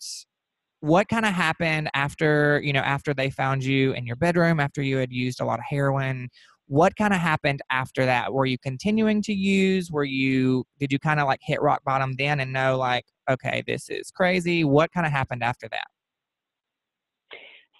what 0.81 1.07
kind 1.09 1.25
of 1.25 1.33
happened 1.33 1.89
after 1.93 2.61
you 2.63 2.73
know 2.73 2.81
after 2.81 3.13
they 3.13 3.29
found 3.29 3.63
you 3.63 3.93
in 3.93 4.05
your 4.05 4.15
bedroom 4.15 4.59
after 4.59 4.81
you 4.81 4.97
had 4.97 5.11
used 5.11 5.41
a 5.41 5.45
lot 5.45 5.59
of 5.59 5.65
heroin? 5.67 6.29
What 6.69 6.97
kind 6.97 7.13
of 7.13 7.19
happened 7.19 7.61
after 7.71 8.05
that? 8.05 8.33
Were 8.33 8.45
you 8.45 8.57
continuing 8.57 9.21
to 9.23 9.33
use? 9.33 9.89
Were 9.89 10.03
you 10.03 10.65
did 10.79 10.91
you 10.91 10.99
kind 10.99 11.19
of 11.19 11.27
like 11.27 11.39
hit 11.41 11.61
rock 11.61 11.83
bottom 11.85 12.15
then 12.17 12.39
and 12.39 12.51
know 12.51 12.77
like 12.77 13.05
okay 13.29 13.63
this 13.67 13.89
is 13.89 14.11
crazy. 14.11 14.63
What 14.63 14.91
kind 14.91 15.05
of 15.05 15.11
happened 15.11 15.43
after 15.43 15.67
that 15.69 15.87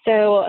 so 0.08 0.44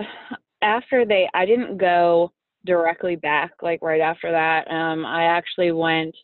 after 0.62 1.04
they 1.04 1.28
i 1.34 1.44
didn't 1.44 1.76
go 1.76 2.32
directly 2.66 3.16
back 3.16 3.52
like 3.62 3.80
right 3.82 4.00
after 4.00 4.30
that. 4.30 4.70
Um 4.70 5.06
i 5.06 5.24
actually 5.24 5.72
went 5.72 6.14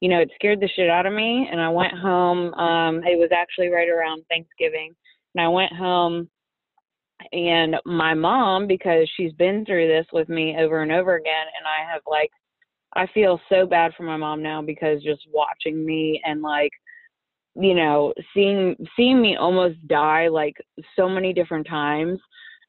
you 0.00 0.08
know 0.08 0.20
it 0.20 0.30
scared 0.34 0.60
the 0.60 0.68
shit 0.76 0.90
out 0.90 1.06
of 1.06 1.12
me 1.12 1.48
and 1.50 1.60
i 1.60 1.68
went 1.68 1.92
home 1.92 2.52
um 2.54 2.96
it 3.04 3.18
was 3.18 3.30
actually 3.32 3.68
right 3.68 3.88
around 3.88 4.22
thanksgiving 4.28 4.94
and 5.34 5.44
I 5.44 5.48
went 5.48 5.72
home 5.72 6.28
and 7.32 7.76
my 7.84 8.14
mom, 8.14 8.66
because 8.66 9.08
she's 9.16 9.32
been 9.32 9.64
through 9.64 9.88
this 9.88 10.06
with 10.12 10.28
me 10.28 10.56
over 10.58 10.82
and 10.82 10.92
over 10.92 11.16
again, 11.16 11.46
and 11.58 11.66
I 11.66 11.90
have 11.90 12.02
like, 12.06 12.30
I 12.94 13.06
feel 13.12 13.40
so 13.48 13.66
bad 13.66 13.92
for 13.96 14.04
my 14.04 14.16
mom 14.16 14.42
now 14.42 14.62
because 14.62 15.02
just 15.02 15.22
watching 15.32 15.84
me 15.84 16.20
and 16.24 16.42
like, 16.42 16.70
you 17.56 17.74
know, 17.74 18.12
seeing 18.32 18.76
seeing 18.96 19.20
me 19.20 19.36
almost 19.36 19.76
die 19.88 20.28
like 20.28 20.56
so 20.96 21.08
many 21.08 21.32
different 21.32 21.66
times, 21.66 22.18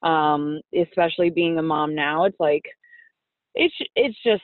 um, 0.05 0.62
especially 0.79 1.29
being 1.29 1.57
a 1.57 1.63
mom 1.63 1.95
now, 1.95 2.25
it's 2.25 2.39
like, 2.39 2.63
it's 3.55 3.75
it's 3.95 4.17
just, 4.24 4.43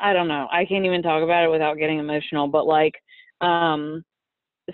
I 0.00 0.12
don't 0.12 0.28
know, 0.28 0.48
I 0.52 0.64
can't 0.64 0.84
even 0.84 1.02
talk 1.02 1.22
about 1.22 1.44
it 1.44 1.50
without 1.50 1.78
getting 1.78 1.98
emotional, 1.98 2.48
but 2.48 2.66
like, 2.66 2.94
um, 3.40 4.04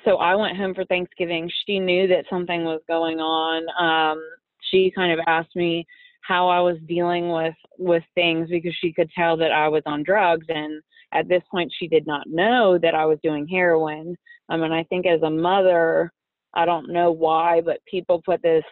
so 0.04 0.16
I 0.16 0.34
went 0.34 0.56
home 0.56 0.74
for 0.74 0.84
Thanksgiving. 0.84 1.50
She 1.66 1.78
knew 1.78 2.06
that 2.08 2.26
something 2.28 2.64
was 2.64 2.80
going 2.88 3.18
on. 3.20 3.62
Um, 3.80 4.22
she 4.70 4.92
kind 4.94 5.12
of 5.12 5.24
asked 5.26 5.56
me 5.56 5.86
how 6.22 6.48
I 6.48 6.60
was 6.60 6.76
dealing 6.86 7.30
with 7.30 7.54
with 7.78 8.02
things 8.14 8.48
because 8.50 8.74
she 8.80 8.92
could 8.92 9.10
tell 9.16 9.36
that 9.38 9.52
I 9.52 9.68
was 9.68 9.82
on 9.86 10.02
drugs 10.02 10.46
and 10.48 10.82
at 11.12 11.28
this 11.28 11.42
point 11.50 11.72
she 11.78 11.88
did 11.88 12.06
not 12.06 12.28
know 12.28 12.78
that 12.78 12.94
I 12.94 13.06
was 13.06 13.18
doing 13.22 13.46
heroin. 13.48 14.14
Um, 14.50 14.62
and 14.62 14.74
I 14.74 14.84
think 14.84 15.06
as 15.06 15.22
a 15.22 15.30
mother, 15.30 16.12
I 16.54 16.66
don't 16.66 16.92
know 16.92 17.12
why, 17.12 17.62
but 17.62 17.78
people 17.90 18.22
put 18.24 18.42
this 18.42 18.64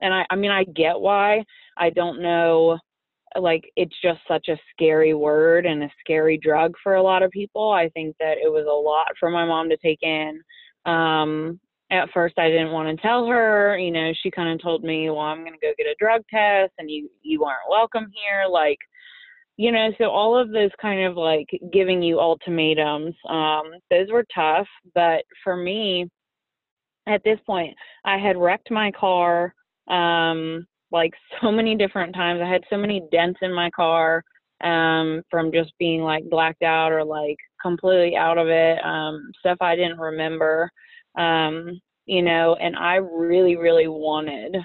and 0.00 0.12
I 0.14 0.26
I 0.30 0.36
mean 0.36 0.50
I 0.50 0.64
get 0.64 0.98
why. 0.98 1.44
I 1.76 1.90
don't 1.90 2.22
know 2.22 2.78
like 3.36 3.64
it's 3.76 3.94
just 4.02 4.20
such 4.28 4.48
a 4.48 4.58
scary 4.72 5.14
word 5.14 5.66
and 5.66 5.82
a 5.82 5.90
scary 6.00 6.38
drug 6.38 6.74
for 6.82 6.94
a 6.94 7.02
lot 7.02 7.22
of 7.22 7.30
people. 7.30 7.70
I 7.70 7.88
think 7.90 8.14
that 8.20 8.38
it 8.38 8.50
was 8.50 8.66
a 8.66 8.70
lot 8.70 9.08
for 9.18 9.30
my 9.30 9.44
mom 9.44 9.68
to 9.70 9.76
take 9.78 10.02
in. 10.02 10.40
Um, 10.86 11.58
at 11.90 12.10
first 12.12 12.38
I 12.38 12.48
didn't 12.48 12.72
want 12.72 12.88
to 12.88 13.02
tell 13.02 13.26
her, 13.26 13.76
you 13.78 13.90
know, 13.90 14.12
she 14.22 14.30
kind 14.30 14.48
of 14.48 14.62
told 14.62 14.84
me, 14.84 15.10
well, 15.10 15.20
I'm 15.20 15.40
going 15.40 15.52
to 15.52 15.58
go 15.58 15.72
get 15.76 15.86
a 15.86 15.96
drug 15.98 16.22
test 16.30 16.72
and 16.78 16.90
you, 16.90 17.08
you 17.22 17.44
aren't 17.44 17.70
welcome 17.70 18.06
here. 18.12 18.44
Like, 18.50 18.78
you 19.56 19.70
know, 19.70 19.90
so 19.98 20.06
all 20.06 20.36
of 20.36 20.50
those 20.50 20.70
kind 20.80 21.04
of 21.04 21.16
like 21.16 21.46
giving 21.72 22.02
you 22.02 22.18
ultimatums, 22.20 23.14
um, 23.28 23.72
those 23.90 24.10
were 24.10 24.24
tough. 24.34 24.66
But 24.94 25.24
for 25.42 25.56
me, 25.56 26.08
at 27.06 27.22
this 27.24 27.38
point, 27.46 27.74
I 28.04 28.18
had 28.18 28.36
wrecked 28.36 28.70
my 28.70 28.90
car. 28.90 29.54
Um, 29.88 30.66
like 30.94 31.12
so 31.42 31.50
many 31.50 31.76
different 31.76 32.14
times. 32.14 32.40
I 32.42 32.48
had 32.48 32.64
so 32.70 32.78
many 32.78 33.02
dents 33.12 33.40
in 33.42 33.52
my 33.52 33.68
car 33.70 34.22
um, 34.62 35.22
from 35.30 35.52
just 35.52 35.72
being 35.78 36.00
like 36.00 36.24
blacked 36.30 36.62
out 36.62 36.92
or 36.92 37.04
like 37.04 37.36
completely 37.60 38.16
out 38.16 38.38
of 38.38 38.48
it, 38.48 38.78
um, 38.84 39.30
stuff 39.40 39.58
I 39.60 39.76
didn't 39.76 39.98
remember, 39.98 40.70
um, 41.18 41.80
you 42.06 42.22
know, 42.22 42.56
and 42.60 42.76
I 42.76 42.96
really, 42.96 43.56
really 43.56 43.88
wanted 43.88 44.56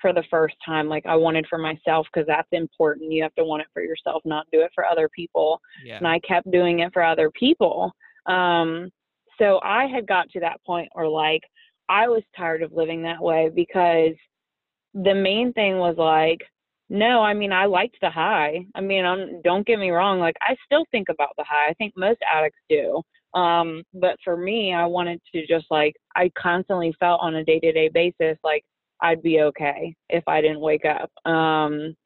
for 0.00 0.12
the 0.12 0.24
first 0.30 0.54
time, 0.64 0.88
like 0.88 1.06
I 1.06 1.14
wanted 1.16 1.46
for 1.48 1.58
myself 1.58 2.06
because 2.12 2.26
that's 2.26 2.48
important. 2.52 3.12
You 3.12 3.22
have 3.22 3.34
to 3.36 3.44
want 3.44 3.62
it 3.62 3.68
for 3.72 3.82
yourself, 3.82 4.22
not 4.24 4.46
do 4.52 4.60
it 4.60 4.70
for 4.74 4.84
other 4.84 5.08
people. 5.14 5.60
Yeah. 5.84 5.98
And 5.98 6.06
I 6.06 6.18
kept 6.20 6.50
doing 6.50 6.80
it 6.80 6.92
for 6.92 7.02
other 7.02 7.30
people. 7.30 7.92
Um, 8.26 8.90
so 9.38 9.60
I 9.62 9.86
had 9.86 10.06
got 10.06 10.28
to 10.30 10.40
that 10.40 10.60
point 10.66 10.88
where 10.92 11.08
like 11.08 11.42
I 11.88 12.08
was 12.08 12.22
tired 12.36 12.62
of 12.62 12.72
living 12.72 13.02
that 13.02 13.22
way 13.22 13.50
because– 13.54 14.14
the 14.94 15.14
main 15.14 15.52
thing 15.52 15.78
was 15.78 15.96
like, 15.98 16.40
no, 16.88 17.22
I 17.22 17.34
mean, 17.34 17.52
I 17.52 17.64
liked 17.66 17.96
the 18.00 18.10
high. 18.10 18.66
I 18.74 18.80
mean, 18.80 19.04
I'm, 19.04 19.42
don't 19.42 19.66
get 19.66 19.78
me 19.78 19.90
wrong. 19.90 20.20
Like, 20.20 20.36
I 20.42 20.54
still 20.64 20.84
think 20.90 21.08
about 21.08 21.30
the 21.36 21.44
high. 21.44 21.68
I 21.68 21.74
think 21.74 21.94
most 21.96 22.20
addicts 22.32 22.60
do. 22.68 23.02
Um, 23.34 23.82
but 23.92 24.16
for 24.22 24.36
me, 24.36 24.72
I 24.72 24.86
wanted 24.86 25.20
to 25.34 25.46
just 25.46 25.66
like, 25.70 25.94
I 26.14 26.30
constantly 26.38 26.94
felt 27.00 27.20
on 27.20 27.34
a 27.34 27.44
day 27.44 27.58
to 27.60 27.72
day 27.72 27.88
basis 27.92 28.38
like 28.44 28.64
I'd 29.00 29.22
be 29.22 29.40
okay 29.40 29.94
if 30.08 30.22
I 30.28 30.40
didn't 30.40 30.60
wake 30.60 30.84
up. 30.84 31.10
Um, 31.30 31.96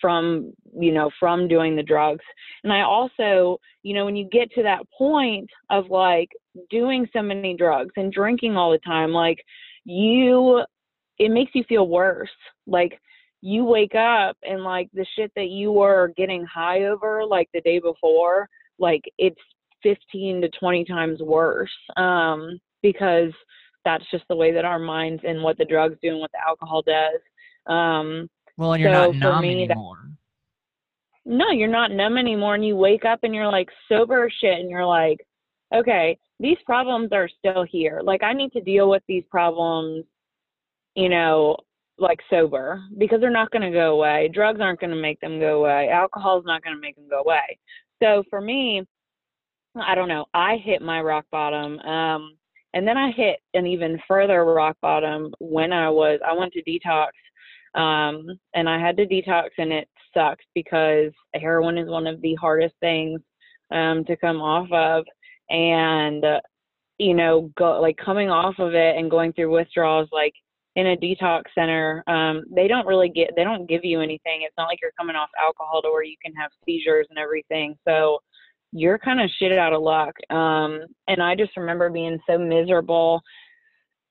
from 0.00 0.52
you 0.78 0.92
know 0.92 1.10
from 1.18 1.48
doing 1.48 1.74
the 1.74 1.82
drugs 1.82 2.24
and 2.62 2.72
i 2.72 2.82
also 2.82 3.58
you 3.82 3.94
know 3.94 4.04
when 4.04 4.14
you 4.16 4.28
get 4.30 4.48
to 4.52 4.62
that 4.62 4.80
point 4.96 5.48
of 5.70 5.88
like 5.90 6.28
doing 6.70 7.06
so 7.12 7.22
many 7.22 7.56
drugs 7.56 7.92
and 7.96 8.12
drinking 8.12 8.56
all 8.56 8.70
the 8.70 8.78
time 8.78 9.10
like 9.10 9.38
you 9.84 10.62
it 11.18 11.30
makes 11.30 11.52
you 11.54 11.64
feel 11.64 11.88
worse. 11.88 12.30
Like 12.66 13.00
you 13.40 13.64
wake 13.64 13.94
up 13.94 14.36
and 14.42 14.62
like 14.62 14.88
the 14.92 15.06
shit 15.16 15.32
that 15.36 15.48
you 15.48 15.72
were 15.72 16.12
getting 16.16 16.44
high 16.44 16.84
over 16.84 17.24
like 17.24 17.48
the 17.54 17.60
day 17.60 17.78
before, 17.78 18.48
like 18.78 19.02
it's 19.18 19.40
15 19.82 20.42
to 20.42 20.48
20 20.48 20.84
times 20.84 21.20
worse. 21.20 21.70
Um, 21.96 22.58
because 22.82 23.32
that's 23.84 24.04
just 24.10 24.24
the 24.28 24.36
way 24.36 24.52
that 24.52 24.64
our 24.64 24.78
minds 24.78 25.22
and 25.26 25.42
what 25.42 25.58
the 25.58 25.64
drugs 25.64 25.96
do 26.02 26.10
and 26.10 26.20
what 26.20 26.32
the 26.32 26.46
alcohol 26.46 26.82
does. 26.82 27.20
Um, 27.66 28.28
well, 28.56 28.74
and 28.74 28.82
you're 28.82 28.92
so 28.92 29.12
not 29.12 29.16
numb 29.16 29.44
anymore. 29.44 29.98
That, 30.04 31.32
no, 31.32 31.50
you're 31.50 31.68
not 31.68 31.92
numb 31.92 32.16
anymore. 32.16 32.54
And 32.54 32.66
you 32.66 32.76
wake 32.76 33.04
up 33.04 33.20
and 33.22 33.34
you're 33.34 33.50
like 33.50 33.68
sober 33.88 34.26
as 34.26 34.32
shit 34.40 34.58
and 34.58 34.70
you're 34.70 34.86
like, 34.86 35.18
okay, 35.74 36.18
these 36.40 36.58
problems 36.64 37.10
are 37.12 37.28
still 37.28 37.64
here. 37.64 38.00
Like 38.02 38.22
I 38.22 38.32
need 38.32 38.52
to 38.52 38.60
deal 38.60 38.88
with 38.88 39.02
these 39.08 39.24
problems 39.30 40.04
you 40.98 41.08
know, 41.08 41.56
like 41.96 42.18
sober 42.28 42.82
because 42.98 43.20
they're 43.20 43.30
not 43.30 43.52
going 43.52 43.62
to 43.62 43.70
go 43.70 43.92
away. 43.92 44.28
Drugs 44.34 44.60
aren't 44.60 44.80
going 44.80 44.90
to 44.90 45.00
make 45.00 45.20
them 45.20 45.38
go 45.38 45.60
away. 45.60 45.88
Alcohol 45.90 46.40
is 46.40 46.44
not 46.44 46.62
going 46.64 46.74
to 46.74 46.80
make 46.80 46.96
them 46.96 47.08
go 47.08 47.20
away. 47.20 47.56
So 48.02 48.24
for 48.28 48.40
me, 48.40 48.82
I 49.80 49.94
don't 49.94 50.08
know. 50.08 50.26
I 50.34 50.56
hit 50.56 50.82
my 50.82 51.00
rock 51.00 51.26
bottom. 51.30 51.78
Um, 51.80 52.36
and 52.74 52.86
then 52.86 52.96
I 52.96 53.12
hit 53.12 53.38
an 53.54 53.66
even 53.68 54.00
further 54.08 54.44
rock 54.44 54.76
bottom 54.82 55.32
when 55.38 55.72
I 55.72 55.88
was, 55.88 56.18
I 56.26 56.32
went 56.32 56.52
to 56.54 56.64
detox. 56.64 57.10
Um, 57.80 58.26
and 58.54 58.68
I 58.68 58.80
had 58.80 58.96
to 58.96 59.06
detox 59.06 59.50
and 59.58 59.72
it 59.72 59.88
sucked 60.12 60.46
because 60.52 61.12
heroin 61.34 61.78
is 61.78 61.88
one 61.88 62.08
of 62.08 62.20
the 62.22 62.34
hardest 62.34 62.74
things 62.80 63.20
um, 63.70 64.04
to 64.06 64.16
come 64.16 64.40
off 64.40 64.68
of. 64.72 65.04
And, 65.48 66.24
uh, 66.24 66.40
you 66.98 67.14
know, 67.14 67.52
go 67.56 67.80
like 67.80 67.96
coming 68.04 68.30
off 68.30 68.58
of 68.58 68.74
it 68.74 68.96
and 68.96 69.08
going 69.08 69.32
through 69.32 69.52
withdrawals, 69.52 70.08
like 70.10 70.32
in 70.78 70.86
a 70.86 70.96
detox 70.96 71.42
center, 71.56 72.04
um, 72.06 72.44
they 72.54 72.68
don't 72.68 72.86
really 72.86 73.08
get 73.08 73.30
they 73.34 73.42
don't 73.42 73.68
give 73.68 73.84
you 73.84 74.00
anything. 74.00 74.42
It's 74.42 74.54
not 74.56 74.68
like 74.68 74.78
you're 74.80 74.92
coming 74.96 75.16
off 75.16 75.28
alcohol 75.36 75.82
to 75.82 75.88
where 75.88 76.04
you 76.04 76.14
can 76.24 76.32
have 76.34 76.52
seizures 76.64 77.08
and 77.10 77.18
everything. 77.18 77.74
So 77.86 78.20
you're 78.70 78.98
kind 78.98 79.20
of 79.20 79.28
shit 79.40 79.58
out 79.58 79.72
of 79.72 79.82
luck. 79.82 80.14
Um, 80.30 80.82
and 81.08 81.20
I 81.20 81.34
just 81.34 81.56
remember 81.56 81.90
being 81.90 82.20
so 82.30 82.38
miserable. 82.38 83.20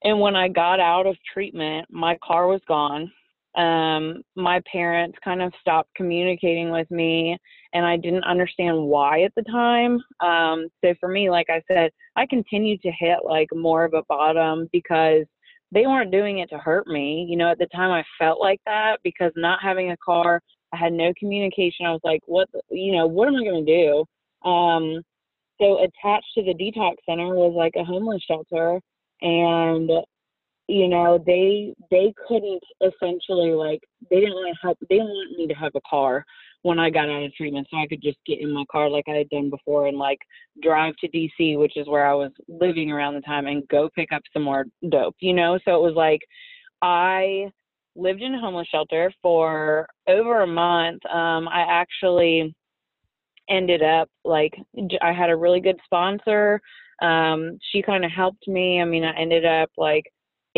And 0.04 0.20
when 0.20 0.36
I 0.36 0.50
got 0.50 0.82
out 0.82 1.08
of 1.08 1.16
treatment, 1.34 1.88
my 1.90 2.18
car 2.22 2.48
was 2.48 2.60
gone. 2.68 3.10
Um, 3.56 4.24
my 4.36 4.62
parents 4.70 5.18
kind 5.24 5.42
of 5.42 5.54
stopped 5.62 5.90
communicating 5.96 6.70
with 6.70 6.92
me, 6.92 7.38
and 7.74 7.86
I 7.86 7.96
didn't 7.96 8.26
understand 8.26 8.78
why 8.78 9.22
at 9.22 9.32
the 9.38 9.44
time. 9.44 10.00
Um, 10.20 10.68
so 10.84 10.94
for 11.00 11.08
me, 11.08 11.30
like 11.30 11.48
I 11.50 11.62
said, 11.66 11.92
I 12.18 12.26
continued 12.26 12.82
to 12.82 12.92
hit 12.92 13.20
like 13.24 13.48
more 13.54 13.86
of 13.86 13.94
a 13.94 14.04
bottom 14.10 14.68
because 14.74 15.26
they 15.72 15.86
weren't 15.86 16.12
doing 16.12 16.40
it 16.40 16.50
to 16.50 16.58
hurt 16.58 16.88
me. 16.88 17.26
You 17.30 17.38
know, 17.38 17.52
at 17.52 17.60
the 17.60 17.68
time 17.68 17.92
I 17.92 18.04
felt 18.18 18.40
like 18.40 18.62
that 18.66 18.98
because 19.04 19.32
not 19.36 19.60
having 19.62 19.92
a 19.92 19.98
car, 19.98 20.42
I 20.74 20.78
had 20.78 20.94
no 20.94 21.14
communication. 21.18 21.86
I 21.86 21.92
was 21.92 22.02
like, 22.04 22.22
what, 22.26 22.50
you 22.70 22.94
know, 22.94 23.08
what 23.08 23.28
am 23.28 23.36
I 23.36 23.44
going 23.44 23.66
to 23.66 24.06
do? 24.44 24.50
Um, 24.50 25.02
so 25.60 25.80
attached 25.84 26.34
to 26.36 26.44
the 26.44 26.54
detox 26.54 26.96
center 27.08 27.34
was 27.36 27.54
like 27.56 27.74
a 27.76 27.84
homeless 27.84 28.24
shelter. 28.28 28.80
And 29.22 29.90
you 30.68 30.88
know 30.88 31.22
they 31.26 31.74
they 31.90 32.14
couldn't 32.28 32.62
essentially 32.82 33.52
like 33.52 33.82
they 34.10 34.20
didn't 34.20 34.36
want 34.36 34.54
to 34.54 34.60
help 34.62 34.78
they 34.90 34.98
didn't 34.98 35.08
want 35.08 35.38
me 35.38 35.48
to 35.48 35.54
have 35.54 35.72
a 35.76 35.82
car 35.90 36.26
when 36.68 36.80
I 36.80 36.90
got 36.90 37.10
out 37.10 37.24
of 37.24 37.34
treatment 37.34 37.66
so 37.72 37.78
I 37.78 37.88
could 37.88 38.02
just 38.02 38.18
get 38.26 38.42
in 38.42 38.54
my 38.54 38.66
car 38.70 38.90
like 38.90 39.06
I 39.08 39.16
had 39.16 39.30
done 39.30 39.50
before 39.50 39.88
and 39.88 39.98
like 39.98 40.20
drive 40.62 40.96
to 40.98 41.08
DC 41.08 41.58
which 41.58 41.78
is 41.78 41.88
where 41.88 42.06
I 42.06 42.14
was 42.14 42.32
living 42.50 42.92
around 42.92 43.16
the 43.16 43.22
time 43.22 43.48
and 43.48 43.66
go 43.70 43.90
pick 43.96 44.12
up 44.12 44.22
some 44.34 44.44
more 44.44 44.66
dope 44.90 45.16
you 45.22 45.34
know? 45.34 45.58
So 45.64 45.76
it 45.76 45.82
was 45.82 45.96
like 45.96 46.20
I 46.82 47.50
lived 47.96 48.22
in 48.22 48.36
a 48.36 48.40
homeless 48.40 48.68
shelter 48.68 49.14
for 49.22 49.88
over 50.10 50.42
a 50.42 50.48
month. 50.48 51.06
Um 51.06 51.48
I 51.48 51.62
actually 51.70 52.54
ended 53.50 53.82
up 53.82 54.10
like 54.26 54.54
I 55.02 55.14
had 55.14 55.30
a 55.30 55.38
really 55.38 55.62
good 55.62 55.80
sponsor. 55.86 56.60
Um 57.02 57.60
she 57.72 57.82
kind 57.82 58.04
of 58.04 58.12
helped 58.12 58.46
me. 58.46 58.82
I 58.82 58.86
mean 58.86 59.06
I 59.06 59.14
ended 59.18 59.46
up 59.46 59.70
like 59.78 60.04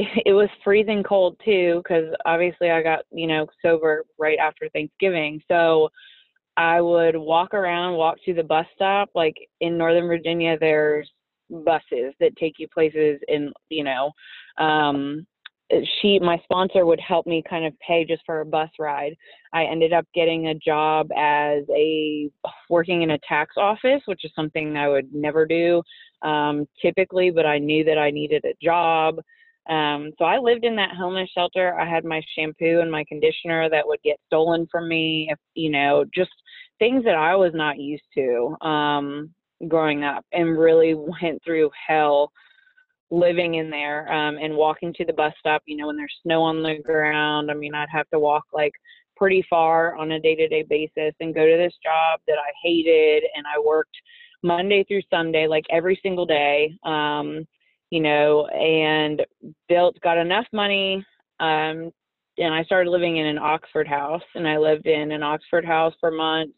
it, 0.25 0.33
was 0.33 0.49
freezing 0.63 1.03
cold 1.03 1.39
too 1.43 1.81
because 1.83 2.13
obviously 2.25 2.69
I 2.69 2.81
got 2.81 2.99
you 3.11 3.27
know 3.27 3.47
sober 3.61 4.05
right 4.17 4.37
after 4.39 4.69
Thanksgiving. 4.69 5.41
So 5.47 5.89
I 6.57 6.81
would 6.81 7.15
walk 7.15 7.53
around, 7.53 7.95
walk 7.95 8.17
to 8.25 8.33
the 8.33 8.43
bus 8.43 8.65
stop. 8.75 9.09
Like 9.15 9.35
in 9.61 9.77
Northern 9.77 10.07
Virginia, 10.07 10.57
there's 10.59 11.09
buses 11.49 12.13
that 12.19 12.35
take 12.37 12.55
you 12.59 12.67
places 12.67 13.19
in 13.27 13.51
you 13.69 13.83
know 13.83 14.11
um 14.59 15.25
she 16.01 16.19
my 16.19 16.39
sponsor 16.43 16.85
would 16.85 16.99
help 16.99 17.25
me 17.27 17.43
kind 17.47 17.65
of 17.65 17.73
pay 17.79 18.05
just 18.05 18.21
for 18.23 18.41
a 18.41 18.45
bus 18.45 18.69
ride 18.77 19.15
i 19.51 19.63
ended 19.63 19.91
up 19.91 20.05
getting 20.13 20.47
a 20.47 20.53
job 20.53 21.07
as 21.17 21.63
a 21.75 22.29
working 22.69 23.01
in 23.01 23.11
a 23.11 23.19
tax 23.27 23.55
office 23.57 24.01
which 24.05 24.23
is 24.23 24.31
something 24.35 24.77
i 24.77 24.87
would 24.87 25.11
never 25.11 25.45
do 25.45 25.81
um 26.21 26.67
typically 26.79 27.31
but 27.31 27.47
i 27.47 27.57
knew 27.57 27.83
that 27.83 27.97
i 27.97 28.11
needed 28.11 28.45
a 28.45 28.53
job 28.63 29.19
um, 29.69 30.11
so 30.17 30.25
I 30.25 30.39
lived 30.39 30.65
in 30.65 30.75
that 30.77 30.95
homeless 30.97 31.29
shelter. 31.33 31.79
I 31.79 31.87
had 31.87 32.03
my 32.03 32.21
shampoo 32.35 32.79
and 32.81 32.91
my 32.91 33.03
conditioner 33.07 33.69
that 33.69 33.87
would 33.87 34.01
get 34.03 34.19
stolen 34.25 34.67
from 34.71 34.87
me, 34.87 35.29
if, 35.31 35.37
you 35.53 35.69
know, 35.69 36.05
just 36.13 36.31
things 36.79 37.03
that 37.03 37.15
I 37.15 37.35
was 37.35 37.51
not 37.53 37.79
used 37.79 38.03
to 38.15 38.55
um, 38.65 39.33
growing 39.67 40.03
up 40.03 40.25
and 40.31 40.57
really 40.57 40.95
went 40.95 41.43
through 41.43 41.69
hell 41.87 42.31
living 43.11 43.55
in 43.55 43.69
there 43.69 44.11
um, 44.11 44.37
and 44.37 44.55
walking 44.55 44.93
to 44.93 45.05
the 45.05 45.13
bus 45.13 45.33
stop, 45.39 45.61
you 45.65 45.77
know, 45.77 45.87
when 45.87 45.97
there's 45.97 46.13
snow 46.23 46.41
on 46.41 46.63
the 46.63 46.77
ground. 46.83 47.51
I 47.51 47.53
mean, 47.53 47.73
I'd 47.73 47.89
have 47.91 48.09
to 48.09 48.19
walk 48.19 48.45
like 48.53 48.73
pretty 49.17 49.45
far 49.49 49.95
on 49.95 50.11
a 50.11 50.19
day 50.19 50.35
to 50.35 50.47
day 50.47 50.63
basis 50.67 51.13
and 51.19 51.35
go 51.35 51.45
to 51.45 51.57
this 51.57 51.73
job 51.83 52.19
that 52.27 52.37
I 52.37 52.51
hated. 52.63 53.23
And 53.35 53.45
I 53.45 53.59
worked 53.59 53.95
Monday 54.43 54.83
through 54.83 55.01
Sunday, 55.09 55.47
like 55.47 55.65
every 55.69 55.99
single 56.01 56.25
day. 56.25 56.75
Um, 56.83 57.45
you 57.89 58.01
know, 58.01 58.47
and 58.47 59.25
built, 59.67 59.99
got 60.01 60.17
enough 60.17 60.45
money. 60.53 61.05
Um, 61.39 61.91
and 62.37 62.53
I 62.53 62.63
started 62.63 62.89
living 62.89 63.17
in 63.17 63.25
an 63.25 63.37
Oxford 63.37 63.87
house, 63.87 64.21
and 64.35 64.47
I 64.47 64.57
lived 64.57 64.87
in 64.87 65.11
an 65.11 65.23
Oxford 65.23 65.65
house 65.65 65.93
for 65.99 66.11
months. 66.11 66.53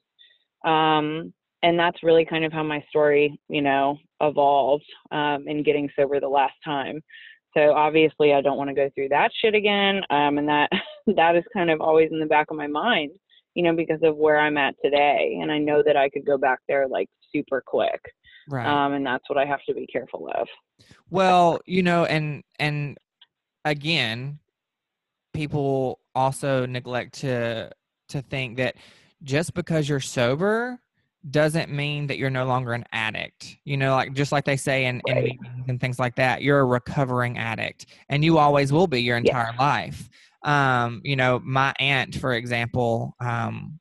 Um, 0.64 1.34
and 1.64 1.78
that's 1.78 2.04
really 2.04 2.26
kind 2.26 2.44
of 2.44 2.52
how 2.52 2.64
my 2.64 2.84
story, 2.90 3.40
you 3.48 3.62
know, 3.62 3.98
evolved 4.20 4.86
um, 5.12 5.48
in 5.48 5.64
getting 5.64 5.90
sober 5.96 6.20
the 6.20 6.28
last 6.28 6.56
time. 6.64 7.02
So 7.56 7.74
obviously, 7.74 8.34
I 8.34 8.42
don't 8.42 8.58
want 8.58 8.70
to 8.70 8.76
go 8.76 8.90
through 8.96 9.10
that 9.10 9.32
shit 9.42 9.56
again. 9.56 10.02
Um, 10.10 10.38
and 10.38 10.48
that 10.48 10.70
that 11.16 11.36
is 11.36 11.44
kind 11.54 11.70
of 11.70 11.82
always 11.82 12.10
in 12.12 12.20
the 12.20 12.26
back 12.26 12.50
of 12.50 12.58
my 12.58 12.68
mind, 12.68 13.12
you 13.56 13.64
know, 13.64 13.76
because 13.76 14.00
of 14.04 14.18
where 14.18 14.40
I'm 14.40 14.58
at 14.58 14.76
today. 14.84 15.38
And 15.42 15.52
I 15.52 15.58
know 15.58 15.84
that 15.86 15.98
I 15.98 16.10
could 16.10 16.26
go 16.26 16.38
back 16.38 16.60
there 16.68 16.88
like 16.88 17.10
super 17.34 17.62
quick. 17.66 18.02
Right. 18.50 18.68
Um, 18.68 18.94
and 18.94 19.06
that's 19.06 19.30
what 19.30 19.38
I 19.38 19.46
have 19.46 19.64
to 19.68 19.74
be 19.74 19.86
careful 19.88 20.30
of. 20.36 20.48
Well, 21.10 21.60
you 21.66 21.84
know, 21.84 22.06
and 22.06 22.44
and 22.60 22.98
again, 23.66 24.40
people 25.34 26.00
also 26.16 26.66
neglect 26.66 27.14
to 27.22 27.72
to 28.10 28.22
think 28.22 28.58
that 28.58 28.76
just 29.24 29.54
because 29.54 29.88
you're 29.88 30.00
sober 30.00 30.80
doesn't 31.30 31.72
mean 31.72 32.08
that 32.08 32.18
you're 32.18 32.32
no 32.32 32.46
longer 32.46 32.74
an 32.74 32.84
addict. 32.92 33.58
You 33.64 33.78
know, 33.78 33.94
like 33.94 34.14
just 34.14 34.32
like 34.32 34.46
they 34.46 34.58
say 34.58 34.86
in, 34.86 35.02
right. 35.08 35.18
in 35.18 35.24
meetings 35.24 35.66
and 35.70 35.80
things 35.80 36.00
like 36.00 36.16
that, 36.16 36.42
you're 36.42 36.60
a 36.60 36.66
recovering 36.66 37.38
addict 37.38 37.86
and 38.10 38.26
you 38.26 38.38
always 38.38 38.74
will 38.74 38.88
be 38.88 39.02
your 39.02 39.18
entire 39.18 39.54
yeah. 39.54 39.62
life. 39.64 40.10
Um, 40.44 41.02
you 41.04 41.16
know, 41.16 41.40
my 41.44 41.74
aunt, 41.80 42.16
for 42.16 42.34
example, 42.34 43.16
um, 43.20 43.80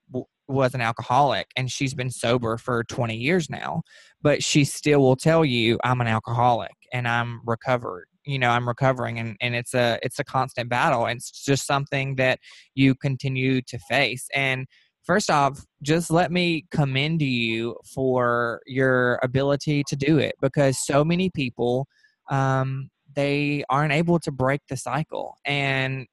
was 0.51 0.75
an 0.75 0.81
alcoholic 0.81 1.47
and 1.57 1.71
she's 1.71 1.95
been 1.95 2.11
sober 2.11 2.57
for 2.57 2.85
20 2.85 3.17
years 3.17 3.49
now 3.49 3.83
but 4.23 4.43
she 4.43 4.65
still 4.65 5.01
will 5.01 5.17
tell 5.17 5.45
you 5.45 5.79
i'm 5.85 6.01
an 6.01 6.07
alcoholic 6.07 6.75
and 6.93 7.07
i'm 7.07 7.41
recovered 7.47 8.07
you 8.25 8.39
know 8.39 8.51
i'm 8.51 8.69
recovering 8.69 9.19
and, 9.19 9.37
and 9.41 9.55
it's 9.55 9.75
a 9.75 9.99
it's 10.03 10.19
a 10.19 10.25
constant 10.25 10.69
battle 10.69 11.07
and 11.07 11.19
it's 11.19 11.45
just 11.45 11.67
something 11.67 12.17
that 12.17 12.39
you 12.75 12.95
continue 12.95 13.61
to 13.63 13.79
face 13.89 14.27
and 14.35 14.67
first 15.05 15.31
off 15.31 15.65
just 15.83 16.11
let 16.11 16.31
me 16.31 16.67
commend 16.71 17.23
you 17.23 17.77
for 17.95 18.61
your 18.67 19.19
ability 19.23 19.83
to 19.87 19.97
do 19.97 20.19
it 20.19 20.35
because 20.41 20.79
so 20.79 21.05
many 21.05 21.31
people 21.31 21.87
um, 22.31 22.89
they 23.15 23.65
aren't 23.69 23.93
able 23.93 24.19
to 24.19 24.31
break 24.31 24.61
the 24.69 24.77
cycle 24.77 25.37
and 25.45 26.07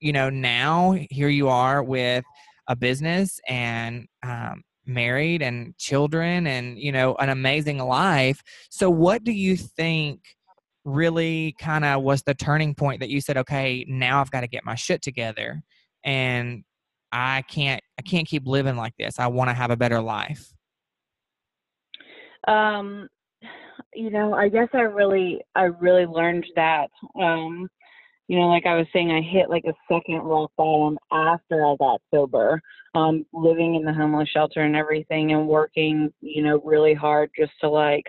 you 0.00 0.12
know 0.12 0.30
now 0.30 0.96
here 1.10 1.28
you 1.28 1.48
are 1.48 1.82
with 1.82 2.24
a 2.68 2.76
business 2.76 3.40
and 3.48 4.06
um, 4.22 4.62
married 4.86 5.42
and 5.42 5.76
children 5.78 6.46
and 6.46 6.78
you 6.78 6.92
know 6.92 7.14
an 7.16 7.28
amazing 7.28 7.78
life. 7.78 8.42
So 8.70 8.90
what 8.90 9.24
do 9.24 9.32
you 9.32 9.56
think 9.56 10.20
really 10.84 11.54
kind 11.58 11.84
of 11.84 12.02
was 12.02 12.22
the 12.22 12.34
turning 12.34 12.74
point 12.74 13.00
that 13.00 13.08
you 13.08 13.20
said 13.20 13.38
okay 13.38 13.86
now 13.88 14.20
i've 14.20 14.30
got 14.30 14.42
to 14.42 14.46
get 14.46 14.64
my 14.66 14.74
shit 14.74 15.00
together 15.00 15.62
and 16.04 16.62
i 17.10 17.42
can't 17.48 17.82
i 17.98 18.02
can't 18.02 18.26
keep 18.26 18.46
living 18.46 18.76
like 18.76 18.92
this. 18.98 19.18
I 19.18 19.26
want 19.28 19.48
to 19.48 19.54
have 19.54 19.70
a 19.70 19.76
better 19.76 20.00
life 20.00 20.52
um 22.48 23.08
you 23.94 24.10
know 24.10 24.34
i 24.34 24.48
guess 24.48 24.68
i 24.74 24.80
really 24.80 25.40
i 25.54 25.62
really 25.62 26.04
learned 26.04 26.46
that 26.56 26.88
um 27.20 27.68
you 28.28 28.38
know, 28.38 28.48
like 28.48 28.66
I 28.66 28.76
was 28.76 28.86
saying, 28.92 29.10
I 29.10 29.20
hit 29.20 29.50
like 29.50 29.64
a 29.66 29.74
second 29.92 30.22
rock 30.22 30.50
bottom 30.56 30.98
after 31.12 31.64
I 31.66 31.76
got 31.78 32.00
sober, 32.12 32.60
um, 32.94 33.26
living 33.32 33.74
in 33.74 33.82
the 33.82 33.92
homeless 33.92 34.30
shelter 34.30 34.60
and 34.60 34.74
everything 34.74 35.32
and 35.32 35.46
working, 35.46 36.12
you 36.20 36.42
know, 36.42 36.60
really 36.64 36.94
hard 36.94 37.30
just 37.38 37.52
to 37.60 37.68
like 37.68 38.04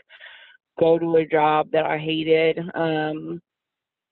go 0.79 0.97
to 0.97 1.17
a 1.17 1.25
job 1.25 1.67
that 1.71 1.85
I 1.85 1.97
hated. 1.97 2.59
Um, 2.73 3.41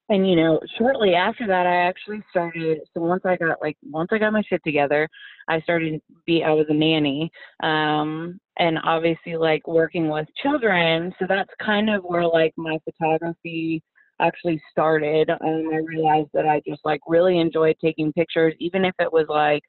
and 0.10 0.30
you 0.30 0.36
know, 0.36 0.60
shortly 0.78 1.16
after 1.16 1.48
that, 1.48 1.66
I 1.66 1.88
actually 1.88 2.22
started. 2.30 2.80
So 2.94 3.02
once 3.02 3.22
I 3.26 3.38
got 3.38 3.62
like 3.62 3.78
once 3.84 4.10
I 4.12 4.18
got 4.18 4.34
my 4.34 4.44
shit 4.48 4.62
together, 4.66 5.08
I 5.48 5.62
started 5.62 6.02
be 6.26 6.44
I 6.44 6.52
was 6.52 6.66
a 6.68 6.74
nanny, 6.74 7.32
um, 7.62 8.38
and 8.60 8.78
obviously 8.84 9.38
like 9.38 9.66
working 9.66 10.10
with 10.10 10.28
children. 10.42 11.14
So 11.18 11.26
that's 11.28 11.50
kind 11.66 11.90
of 11.90 12.04
where 12.04 12.28
like 12.28 12.54
my 12.58 12.78
photography 12.84 13.82
actually 14.24 14.62
started 14.72 15.30
and 15.30 15.74
I 15.74 15.78
realized 15.78 16.30
that 16.34 16.46
I 16.46 16.62
just 16.68 16.82
like 16.86 17.02
really 17.08 17.40
enjoyed 17.40 17.76
taking 17.82 18.14
pictures 18.14 18.54
even 18.60 18.86
if 18.86 18.96
it 19.00 19.12
was 19.12 19.26
like 19.30 19.64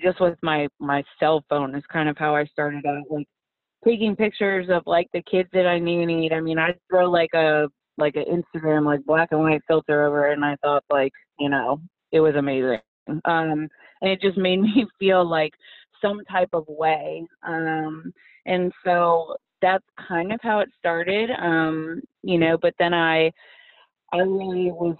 just 0.00 0.20
with 0.20 0.36
my 0.42 0.68
my 0.78 1.02
cell 1.18 1.44
phone 1.48 1.74
is 1.74 1.82
kind 1.92 2.08
of 2.08 2.16
how 2.16 2.34
I 2.34 2.44
started 2.46 2.86
out 2.86 3.02
like 3.10 3.26
taking 3.84 4.14
pictures 4.14 4.68
of 4.70 4.82
like 4.86 5.08
the 5.12 5.22
kids 5.22 5.48
that 5.52 5.66
I 5.66 5.78
knew 5.78 6.06
need. 6.06 6.32
I 6.32 6.40
mean 6.40 6.58
I'd 6.58 6.78
throw 6.88 7.10
like 7.10 7.34
a 7.34 7.68
like 7.98 8.14
an 8.16 8.24
Instagram 8.24 8.84
like 8.84 9.04
black 9.04 9.28
and 9.32 9.40
white 9.40 9.62
filter 9.66 10.06
over 10.06 10.28
it 10.28 10.34
and 10.34 10.44
I 10.44 10.56
thought 10.62 10.84
like, 10.90 11.12
you 11.38 11.48
know, 11.48 11.80
it 12.12 12.20
was 12.20 12.36
amazing. 12.36 12.80
Um 13.24 13.68
and 14.02 14.10
it 14.10 14.20
just 14.20 14.38
made 14.38 14.60
me 14.60 14.86
feel 14.98 15.28
like 15.28 15.52
some 16.00 16.20
type 16.30 16.50
of 16.52 16.64
way. 16.68 17.26
Um 17.42 18.12
and 18.46 18.72
so 18.84 19.36
that's 19.62 19.84
kind 20.08 20.32
of 20.32 20.40
how 20.42 20.60
it 20.60 20.68
started. 20.78 21.30
Um, 21.30 22.00
you 22.22 22.38
know, 22.38 22.56
but 22.60 22.74
then 22.78 22.94
I 22.94 23.30
I 24.12 24.18
really 24.18 24.72
was 24.72 24.96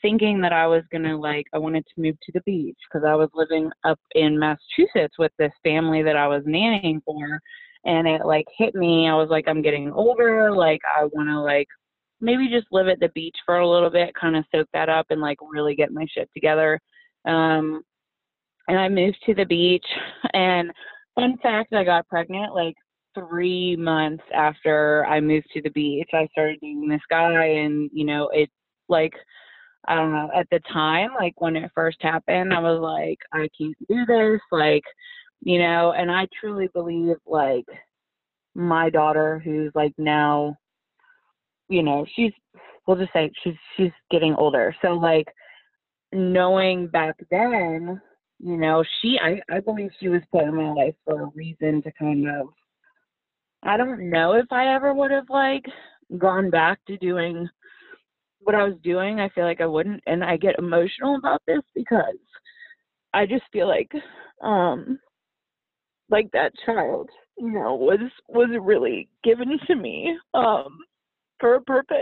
thinking 0.00 0.40
that 0.40 0.52
I 0.52 0.66
was 0.66 0.82
gonna 0.90 1.18
like 1.18 1.46
I 1.52 1.58
wanted 1.58 1.84
to 1.86 2.00
move 2.00 2.16
to 2.22 2.32
the 2.32 2.40
beach 2.46 2.78
because 2.88 3.06
I 3.06 3.14
was 3.14 3.28
living 3.34 3.70
up 3.84 4.00
in 4.14 4.38
Massachusetts 4.38 5.16
with 5.18 5.32
this 5.38 5.52
family 5.62 6.02
that 6.02 6.16
I 6.16 6.26
was 6.26 6.42
nannying 6.44 7.02
for, 7.04 7.40
and 7.84 8.08
it 8.08 8.24
like 8.24 8.46
hit 8.56 8.74
me. 8.74 9.08
I 9.08 9.14
was 9.14 9.28
like, 9.28 9.46
I'm 9.48 9.62
getting 9.62 9.92
older. 9.92 10.50
Like 10.50 10.80
I 10.96 11.04
want 11.04 11.28
to 11.28 11.40
like 11.40 11.68
maybe 12.20 12.48
just 12.48 12.66
live 12.72 12.88
at 12.88 13.00
the 13.00 13.10
beach 13.10 13.36
for 13.44 13.58
a 13.58 13.68
little 13.68 13.90
bit, 13.90 14.14
kind 14.14 14.36
of 14.36 14.44
soak 14.54 14.68
that 14.72 14.88
up 14.88 15.06
and 15.10 15.20
like 15.20 15.38
really 15.42 15.74
get 15.74 15.92
my 15.92 16.06
shit 16.10 16.30
together. 16.32 16.80
Um, 17.26 17.82
and 18.68 18.78
I 18.78 18.88
moved 18.88 19.18
to 19.26 19.34
the 19.34 19.44
beach. 19.44 19.86
And 20.32 20.72
fun 21.14 21.36
fact, 21.42 21.74
I 21.74 21.84
got 21.84 22.08
pregnant 22.08 22.54
like 22.54 22.74
three 23.14 23.76
months 23.76 24.24
after 24.34 25.06
I 25.06 25.20
moved 25.20 25.46
to 25.54 25.62
the 25.62 25.70
beach, 25.70 26.08
I 26.12 26.28
started 26.32 26.58
dating 26.60 26.88
this 26.88 27.00
guy, 27.10 27.44
and 27.44 27.90
you 27.92 28.04
know, 28.04 28.30
it's 28.32 28.52
like 28.88 29.14
I 29.86 29.94
don't 29.94 30.12
know 30.12 30.30
at 30.34 30.46
the 30.50 30.60
time, 30.72 31.10
like 31.14 31.34
when 31.40 31.56
it 31.56 31.70
first 31.74 31.98
happened, 32.00 32.52
I 32.52 32.60
was 32.60 32.80
like, 32.80 33.18
I 33.32 33.48
can't 33.58 33.76
do 33.88 34.06
this, 34.06 34.40
like, 34.50 34.84
you 35.42 35.58
know, 35.58 35.92
and 35.92 36.10
I 36.10 36.26
truly 36.40 36.68
believe 36.72 37.16
like 37.26 37.66
my 38.54 38.88
daughter, 38.90 39.40
who's 39.44 39.72
like 39.74 39.92
now, 39.98 40.56
you 41.68 41.82
know, 41.82 42.06
she's 42.14 42.32
we'll 42.86 42.96
just 42.96 43.12
say 43.12 43.30
she's 43.42 43.54
she's 43.76 43.92
getting 44.10 44.34
older. 44.36 44.74
So 44.82 44.92
like 44.92 45.26
knowing 46.12 46.86
back 46.86 47.16
then, 47.30 48.00
you 48.38 48.56
know, 48.56 48.84
she 49.00 49.18
I, 49.22 49.40
I 49.54 49.60
believe 49.60 49.90
she 50.00 50.08
was 50.08 50.22
put 50.32 50.44
in 50.44 50.54
my 50.54 50.72
life 50.72 50.94
for 51.04 51.22
a 51.22 51.30
reason 51.34 51.82
to 51.82 51.92
kind 51.92 52.28
of 52.28 52.48
I 53.64 53.76
don't 53.76 54.10
know 54.10 54.32
if 54.34 54.46
I 54.50 54.74
ever 54.74 54.92
would 54.92 55.10
have 55.10 55.28
like 55.30 55.64
gone 56.18 56.50
back 56.50 56.78
to 56.86 56.96
doing 56.98 57.48
what 58.40 58.54
I 58.54 58.64
was 58.64 58.76
doing. 58.82 59.20
I 59.20 59.30
feel 59.30 59.44
like 59.44 59.60
I 59.60 59.66
wouldn't 59.66 60.02
and 60.06 60.22
I 60.22 60.36
get 60.36 60.58
emotional 60.58 61.16
about 61.16 61.42
this 61.46 61.62
because 61.74 62.16
I 63.14 63.26
just 63.26 63.44
feel 63.52 63.68
like 63.68 63.90
um 64.42 64.98
like 66.10 66.30
that 66.32 66.52
child, 66.66 67.08
you 67.38 67.50
know, 67.50 67.74
was 67.74 68.00
was 68.28 68.50
really 68.60 69.08
given 69.22 69.58
to 69.66 69.74
me 69.74 70.16
um 70.34 70.78
for 71.40 71.54
a 71.54 71.62
purpose. 71.62 71.98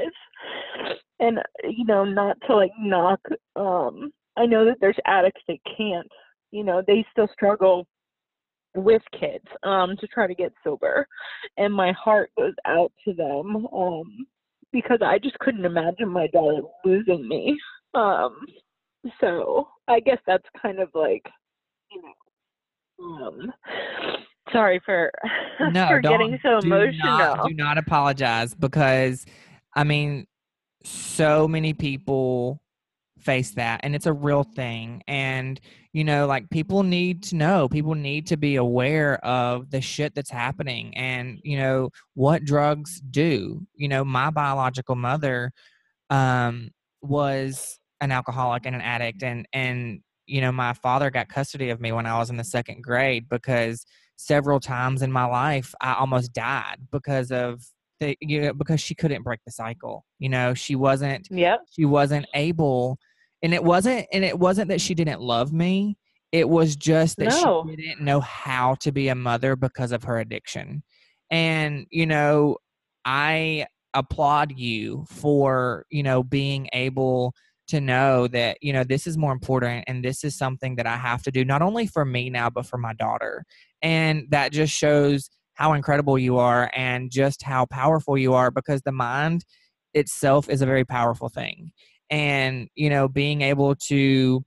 And 1.21 1.39
you 1.65 1.85
know, 1.85 2.05
not 2.05 2.37
to 2.49 2.57
like 2.57 2.73
knock 2.79 3.21
um 3.55 4.13
I 4.37 4.47
know 4.47 4.65
that 4.65 4.79
there's 4.81 4.97
addicts 5.07 5.43
that 5.47 5.59
can't, 5.77 6.09
you 6.51 6.65
know, 6.65 6.83
they 6.85 7.05
still 7.13 7.29
struggle 7.33 7.87
with 8.75 9.03
kids 9.19 9.45
um 9.63 9.97
to 10.01 10.07
try 10.09 10.27
to 10.27 10.35
get 10.35 10.53
sober. 10.65 11.07
And 11.57 11.73
my 11.73 11.93
heart 11.93 12.31
goes 12.37 12.55
out 12.67 12.93
to 13.05 13.13
them 13.13 13.67
um 13.67 14.27
because 14.73 15.01
I 15.05 15.19
just 15.19 15.39
couldn't 15.39 15.65
imagine 15.65 16.09
my 16.09 16.27
daughter 16.29 16.63
losing 16.85 17.29
me. 17.29 17.59
Um 17.95 18.47
so 19.21 19.69
I 19.89 20.01
guess 20.01 20.19
that's 20.27 20.47
kind 20.61 20.81
of 20.81 20.89
like, 20.95 21.27
you 21.91 22.03
know, 22.03 23.05
um 23.05 23.53
sorry 24.53 24.81
for 24.85 25.11
no, 25.73 25.89
for 25.89 26.01
getting 26.01 26.39
so 26.43 26.61
do 26.61 26.67
emotional. 26.67 27.19
Not, 27.19 27.47
do 27.47 27.55
not 27.55 27.79
apologize 27.79 28.55
because 28.55 29.27
I 29.75 29.85
mean, 29.85 30.27
so 30.85 31.49
many 31.49 31.73
people 31.75 32.62
face 33.23 33.53
that 33.53 33.81
and 33.83 33.95
it's 33.95 34.07
a 34.07 34.13
real 34.13 34.43
thing 34.43 35.03
and 35.07 35.61
you 35.93 36.05
know 36.05 36.27
like 36.27 36.49
people 36.51 36.83
need 36.83 37.23
to 37.23 37.37
know 37.37 37.69
people 37.69 37.95
need 37.95 38.27
to 38.27 38.37
be 38.37 38.57
aware 38.57 39.25
of 39.25 39.71
the 39.71 39.81
shit 39.81 40.15
that's 40.15 40.31
happening 40.31 40.97
and 40.97 41.39
you 41.43 41.57
know 41.57 41.89
what 42.15 42.45
drugs 42.45 43.01
do 43.11 43.65
you 43.75 43.89
know 43.89 44.05
my 44.05 44.31
biological 44.31 44.97
mother 44.97 45.53
um 46.11 46.71
was 47.01 47.79
an 48.01 48.11
alcoholic 48.11 48.67
and 48.67 48.75
an 48.75 48.83
addict 48.83 49.23
and 49.23 49.47
and 49.53 50.01
you 50.27 50.41
know 50.41 50.53
my 50.53 50.73
father 50.73 51.11
got 51.11 51.29
custody 51.29 51.71
of 51.71 51.81
me 51.81 51.93
when 51.93 52.07
i 52.07 52.19
was 52.19 52.31
in 52.31 52.37
the 52.37 52.45
second 52.45 52.83
grade 52.83 53.29
because 53.29 53.85
several 54.17 54.61
times 54.61 55.03
in 55.03 55.11
my 55.11 55.25
life 55.25 55.75
I 55.81 55.95
almost 55.95 56.33
died 56.33 56.77
because 56.91 57.33
of 57.33 57.63
the 58.01 58.17
you 58.21 58.41
know 58.43 58.53
because 58.53 58.81
she 58.81 58.95
couldn't 58.95 59.23
break 59.23 59.41
the 59.45 59.53
cycle. 59.53 60.05
You 60.19 60.29
know, 60.29 60.55
she 60.55 60.77
wasn't 60.77 61.29
Yep. 61.31 61.61
she 61.71 61.85
wasn't 61.85 62.27
able 62.35 62.99
and 63.43 63.53
it 63.55 63.63
wasn't 63.63 64.07
and 64.13 64.25
it 64.25 64.39
wasn't 64.39 64.69
that 64.69 64.81
she 64.81 64.95
didn't 64.95 65.21
love 65.21 65.53
me. 65.53 65.97
It 66.31 66.49
was 66.49 66.77
just 66.77 67.19
that 67.19 67.29
No. 67.29 67.67
she 67.69 67.77
didn't 67.77 68.01
know 68.01 68.21
how 68.21 68.75
to 68.77 68.93
be 68.93 69.09
a 69.09 69.15
mother 69.15 69.57
because 69.57 69.93
of 69.93 70.05
her 70.05 70.19
addiction. 70.19 70.83
And 71.31 71.87
you 71.91 72.07
know, 72.07 72.57
I 73.05 73.67
applaud 73.95 74.53
you 74.57 75.05
for, 75.09 75.85
you 75.91 76.03
know, 76.03 76.23
being 76.23 76.69
able 76.73 77.35
to 77.69 77.81
know 77.81 78.27
that 78.29 78.59
you 78.61 78.73
know 78.73 78.85
this 78.85 79.07
is 79.07 79.17
more 79.17 79.33
important 79.33 79.85
and 79.87 80.05
this 80.05 80.25
is 80.25 80.37
something 80.37 80.77
that 80.77 80.87
I 80.87 80.97
have 80.97 81.23
to 81.23 81.31
do 81.31 81.45
not 81.45 81.63
only 81.63 81.87
for 81.87 82.05
me 82.05 82.29
now 82.29 82.51
but 82.51 82.67
for 82.67 82.77
my 82.77 82.93
daughter 82.95 83.45
and 83.81 84.27
that 84.31 84.53
just 84.53 84.75
shows 84.75 85.31
how 85.55 85.73
incredible 85.73 86.19
you 86.19 86.39
are 86.39 86.71
and 86.75 87.11
just 87.11 87.43
how 87.43 87.67
powerful 87.67 88.19
you 88.19 88.35
are 88.35 88.51
because 88.51 88.83
the 88.83 88.93
mind 88.93 89.45
itself 89.95 90.49
is 90.49 90.61
a 90.61 90.67
very 90.67 90.85
powerful 90.85 91.29
thing 91.29 91.71
and 92.13 92.69
you 92.77 92.91
know 92.91 93.09
being 93.09 93.41
able 93.41 93.75
to 93.75 94.45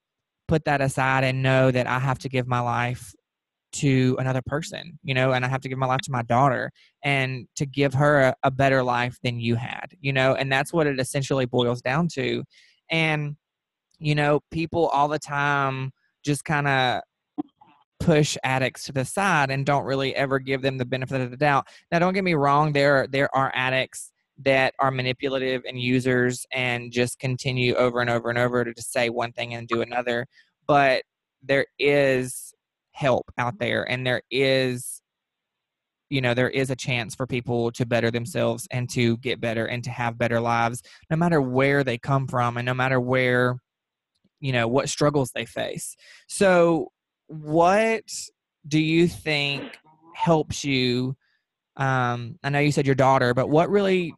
put 0.48 0.64
that 0.66 0.80
aside 0.80 1.24
and 1.26 1.44
know 1.44 1.72
that 1.72 1.88
I 1.88 2.00
have 2.00 2.20
to 2.20 2.30
give 2.30 2.48
my 2.48 2.60
life 2.60 3.14
to 3.74 4.16
another 4.20 4.44
person, 4.46 4.98
you 5.04 5.14
know, 5.14 5.34
and 5.34 5.44
I 5.44 5.50
have 5.50 5.60
to 5.62 5.70
give 5.70 5.78
my 5.78 5.88
life 5.88 6.02
to 6.02 6.12
my 6.12 6.22
daughter 6.22 6.72
and 7.04 7.48
to 7.56 7.66
give 7.66 7.94
her 7.96 8.22
a, 8.22 8.36
a 8.44 8.52
better 8.52 8.84
life 8.84 9.18
than 9.24 9.40
you 9.40 9.56
had, 9.56 9.88
you 10.00 10.14
know, 10.14 10.36
and 10.36 10.50
that's 10.50 10.72
what 10.72 10.88
it 10.88 11.00
essentially 11.00 11.46
boils 11.46 11.82
down 11.82 12.08
to. 12.14 12.44
And, 12.90 13.36
you 14.00 14.16
know, 14.16 14.40
people 14.52 14.88
all 14.88 15.10
the 15.10 15.20
time 15.20 15.92
just 16.24 16.46
kind 16.46 16.68
of 16.68 17.02
push 18.00 18.38
addicts 18.44 18.86
to 18.86 18.94
the 18.94 19.04
side 19.04 19.50
and 19.50 19.66
don't 19.66 19.84
really 19.84 20.16
ever 20.16 20.40
give 20.40 20.62
them 20.62 20.78
the 20.78 20.86
benefit 20.86 21.20
of 21.20 21.32
the 21.32 21.38
doubt. 21.38 21.68
Now, 21.92 22.00
don't 22.00 22.14
get 22.14 22.24
me 22.24 22.36
wrong, 22.36 22.72
there 22.72 23.08
there 23.08 23.34
are 23.36 23.52
addicts 23.54 24.12
that 24.44 24.74
are 24.80 24.92
manipulative 24.92 25.64
and 25.68 25.80
users 25.80 26.46
and 26.52 26.92
just 26.92 27.20
continue 27.20 27.74
over 27.76 28.02
and 28.02 28.10
over 28.10 28.30
and 28.30 28.38
over 28.38 28.64
to 28.64 28.74
just 28.74 28.92
say 28.92 29.10
one 29.10 29.32
thing 29.32 29.54
and 29.54 29.68
do 29.68 29.82
another. 29.82 30.26
But 30.68 31.04
there 31.42 31.66
is 31.80 32.54
help 32.92 33.26
out 33.38 33.60
there 33.60 33.90
and 33.90 34.06
there 34.06 34.22
is 34.32 35.02
you 36.10 36.22
know 36.22 36.34
there 36.34 36.50
is 36.50 36.70
a 36.70 36.76
chance 36.76 37.14
for 37.14 37.28
people 37.28 37.72
to 37.72 37.86
better 37.86 38.10
themselves 38.10 38.68
and 38.72 38.90
to 38.90 39.18
get 39.18 39.42
better 39.42 39.66
and 39.66 39.84
to 39.84 39.90
have 39.90 40.18
better 40.18 40.40
lives 40.40 40.82
no 41.10 41.18
matter 41.18 41.42
where 41.42 41.84
they 41.84 41.98
come 41.98 42.26
from 42.26 42.56
and 42.58 42.66
no 42.66 42.74
matter 42.74 43.00
where 43.00 43.58
you 44.40 44.54
know 44.54 44.68
what 44.68 44.88
struggles 44.88 45.32
they 45.36 45.46
face 45.46 45.96
so 46.28 46.88
what 47.28 48.04
do 48.68 48.80
you 48.80 49.08
think 49.08 49.78
helps 50.14 50.64
you 50.64 51.16
um 51.76 52.38
i 52.44 52.50
know 52.50 52.60
you 52.60 52.72
said 52.72 52.86
your 52.86 52.96
daughter 52.96 53.34
but 53.34 53.50
what 53.50 53.70
really 53.70 54.14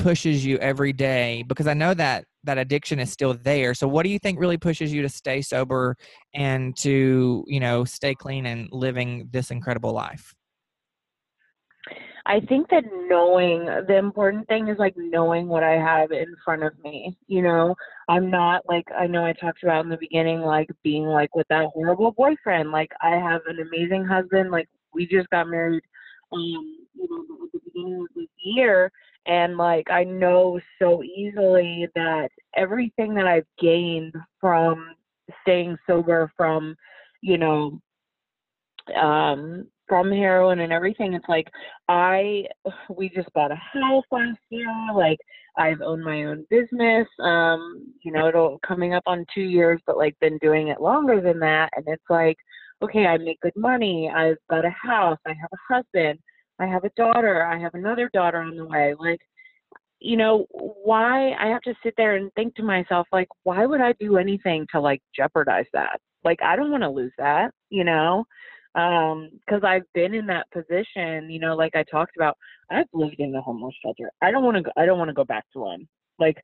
pushes 0.00 0.44
you 0.44 0.56
every 0.58 0.92
day 0.92 1.44
because 1.46 1.66
i 1.66 1.74
know 1.74 1.92
that 1.92 2.24
that 2.42 2.56
addiction 2.56 2.98
is 2.98 3.12
still 3.12 3.34
there 3.42 3.74
so 3.74 3.86
what 3.86 4.02
do 4.02 4.08
you 4.08 4.18
think 4.18 4.40
really 4.40 4.56
pushes 4.56 4.92
you 4.92 5.02
to 5.02 5.08
stay 5.08 5.42
sober 5.42 5.94
and 6.34 6.74
to 6.76 7.44
you 7.46 7.60
know 7.60 7.84
stay 7.84 8.14
clean 8.14 8.46
and 8.46 8.68
living 8.72 9.28
this 9.30 9.50
incredible 9.50 9.92
life 9.92 10.34
I 12.26 12.40
think 12.40 12.68
that 12.70 12.84
knowing 13.08 13.64
the 13.64 13.96
important 13.96 14.46
thing 14.46 14.68
is 14.68 14.78
like 14.78 14.94
knowing 14.96 15.48
what 15.48 15.62
I 15.62 15.72
have 15.72 16.12
in 16.12 16.34
front 16.44 16.62
of 16.62 16.72
me. 16.84 17.16
You 17.26 17.42
know, 17.42 17.74
I'm 18.08 18.30
not 18.30 18.62
like 18.68 18.84
I 18.96 19.06
know 19.06 19.24
I 19.24 19.32
talked 19.32 19.62
about 19.62 19.84
in 19.84 19.90
the 19.90 19.96
beginning, 19.96 20.40
like 20.40 20.68
being 20.82 21.06
like 21.06 21.34
with 21.34 21.48
that 21.48 21.70
horrible 21.72 22.12
boyfriend. 22.12 22.70
Like 22.70 22.92
I 23.00 23.16
have 23.16 23.40
an 23.46 23.58
amazing 23.58 24.04
husband. 24.04 24.50
Like 24.50 24.68
we 24.92 25.06
just 25.06 25.28
got 25.30 25.48
married, 25.48 25.82
um, 26.32 26.86
you 26.94 27.08
know, 27.10 27.46
at 27.46 27.52
the 27.52 27.60
beginning 27.64 28.00
of 28.02 28.08
this 28.14 28.28
year, 28.44 28.92
and 29.30 29.56
like 29.56 29.88
I 29.90 30.02
know 30.04 30.60
so 30.80 31.02
easily 31.04 31.88
that 31.94 32.28
everything 32.56 33.14
that 33.14 33.26
I've 33.26 33.46
gained 33.58 34.12
from 34.40 34.94
staying 35.42 35.78
sober, 35.86 36.30
from 36.36 36.74
you 37.22 37.38
know, 37.38 37.80
um 39.00 39.66
from 39.86 40.10
heroin 40.10 40.60
and 40.60 40.72
everything 40.72 41.14
it's 41.14 41.28
like 41.28 41.48
i 41.88 42.44
we 42.96 43.08
just 43.08 43.32
bought 43.34 43.52
a 43.52 43.56
house 43.56 44.04
last 44.10 44.38
year 44.48 44.66
like 44.94 45.18
i've 45.58 45.80
owned 45.82 46.02
my 46.02 46.24
own 46.24 46.44
business 46.48 47.06
um 47.22 47.92
you 48.02 48.10
know 48.10 48.28
it'll 48.28 48.58
coming 48.66 48.94
up 48.94 49.02
on 49.06 49.26
two 49.34 49.42
years 49.42 49.80
but 49.86 49.98
like 49.98 50.18
been 50.20 50.38
doing 50.38 50.68
it 50.68 50.80
longer 50.80 51.20
than 51.20 51.38
that 51.38 51.68
and 51.76 51.84
it's 51.88 52.02
like 52.08 52.36
okay 52.82 53.06
i 53.06 53.18
make 53.18 53.40
good 53.40 53.56
money 53.56 54.10
i've 54.14 54.38
got 54.48 54.64
a 54.64 54.70
house 54.70 55.18
i 55.26 55.30
have 55.30 55.50
a 55.52 55.74
husband 55.74 56.18
i 56.60 56.66
have 56.66 56.84
a 56.84 56.90
daughter 56.96 57.44
i 57.44 57.58
have 57.58 57.74
another 57.74 58.10
daughter 58.12 58.38
on 58.38 58.56
the 58.56 58.64
way 58.64 58.94
like 58.98 59.20
you 60.00 60.16
know 60.16 60.46
why 60.52 61.32
i 61.32 61.46
have 61.46 61.60
to 61.62 61.74
sit 61.82 61.94
there 61.96 62.16
and 62.16 62.32
think 62.34 62.54
to 62.54 62.62
myself 62.62 63.06
like 63.12 63.28
why 63.42 63.66
would 63.66 63.80
i 63.80 63.92
do 64.00 64.16
anything 64.16 64.66
to 64.72 64.80
like 64.80 65.02
jeopardize 65.14 65.66
that? 65.72 66.00
Like 66.24 66.38
i 66.42 66.56
don't 66.56 66.70
want 66.70 66.82
to 66.82 66.88
lose 66.90 67.12
that 67.18 67.52
you 67.68 67.84
know? 67.84 68.24
Um 68.74 69.30
because 69.40 69.62
i've 69.64 69.90
been 69.94 70.14
in 70.14 70.26
that 70.26 70.50
position 70.52 71.30
you 71.30 71.40
know 71.40 71.54
like 71.54 71.74
i 71.74 71.82
talked 71.84 72.16
about 72.16 72.36
i've 72.70 72.86
lived 72.92 73.16
in 73.18 73.34
a 73.34 73.42
homeless 73.42 73.74
shelter. 73.82 74.10
I 74.22 74.30
don't 74.30 74.44
want 74.44 74.64
to 74.64 74.72
i 74.76 74.86
don't 74.86 74.98
want 74.98 75.08
to 75.08 75.14
go 75.14 75.24
back 75.24 75.44
to 75.52 75.60
one. 75.60 75.88
Like 76.18 76.38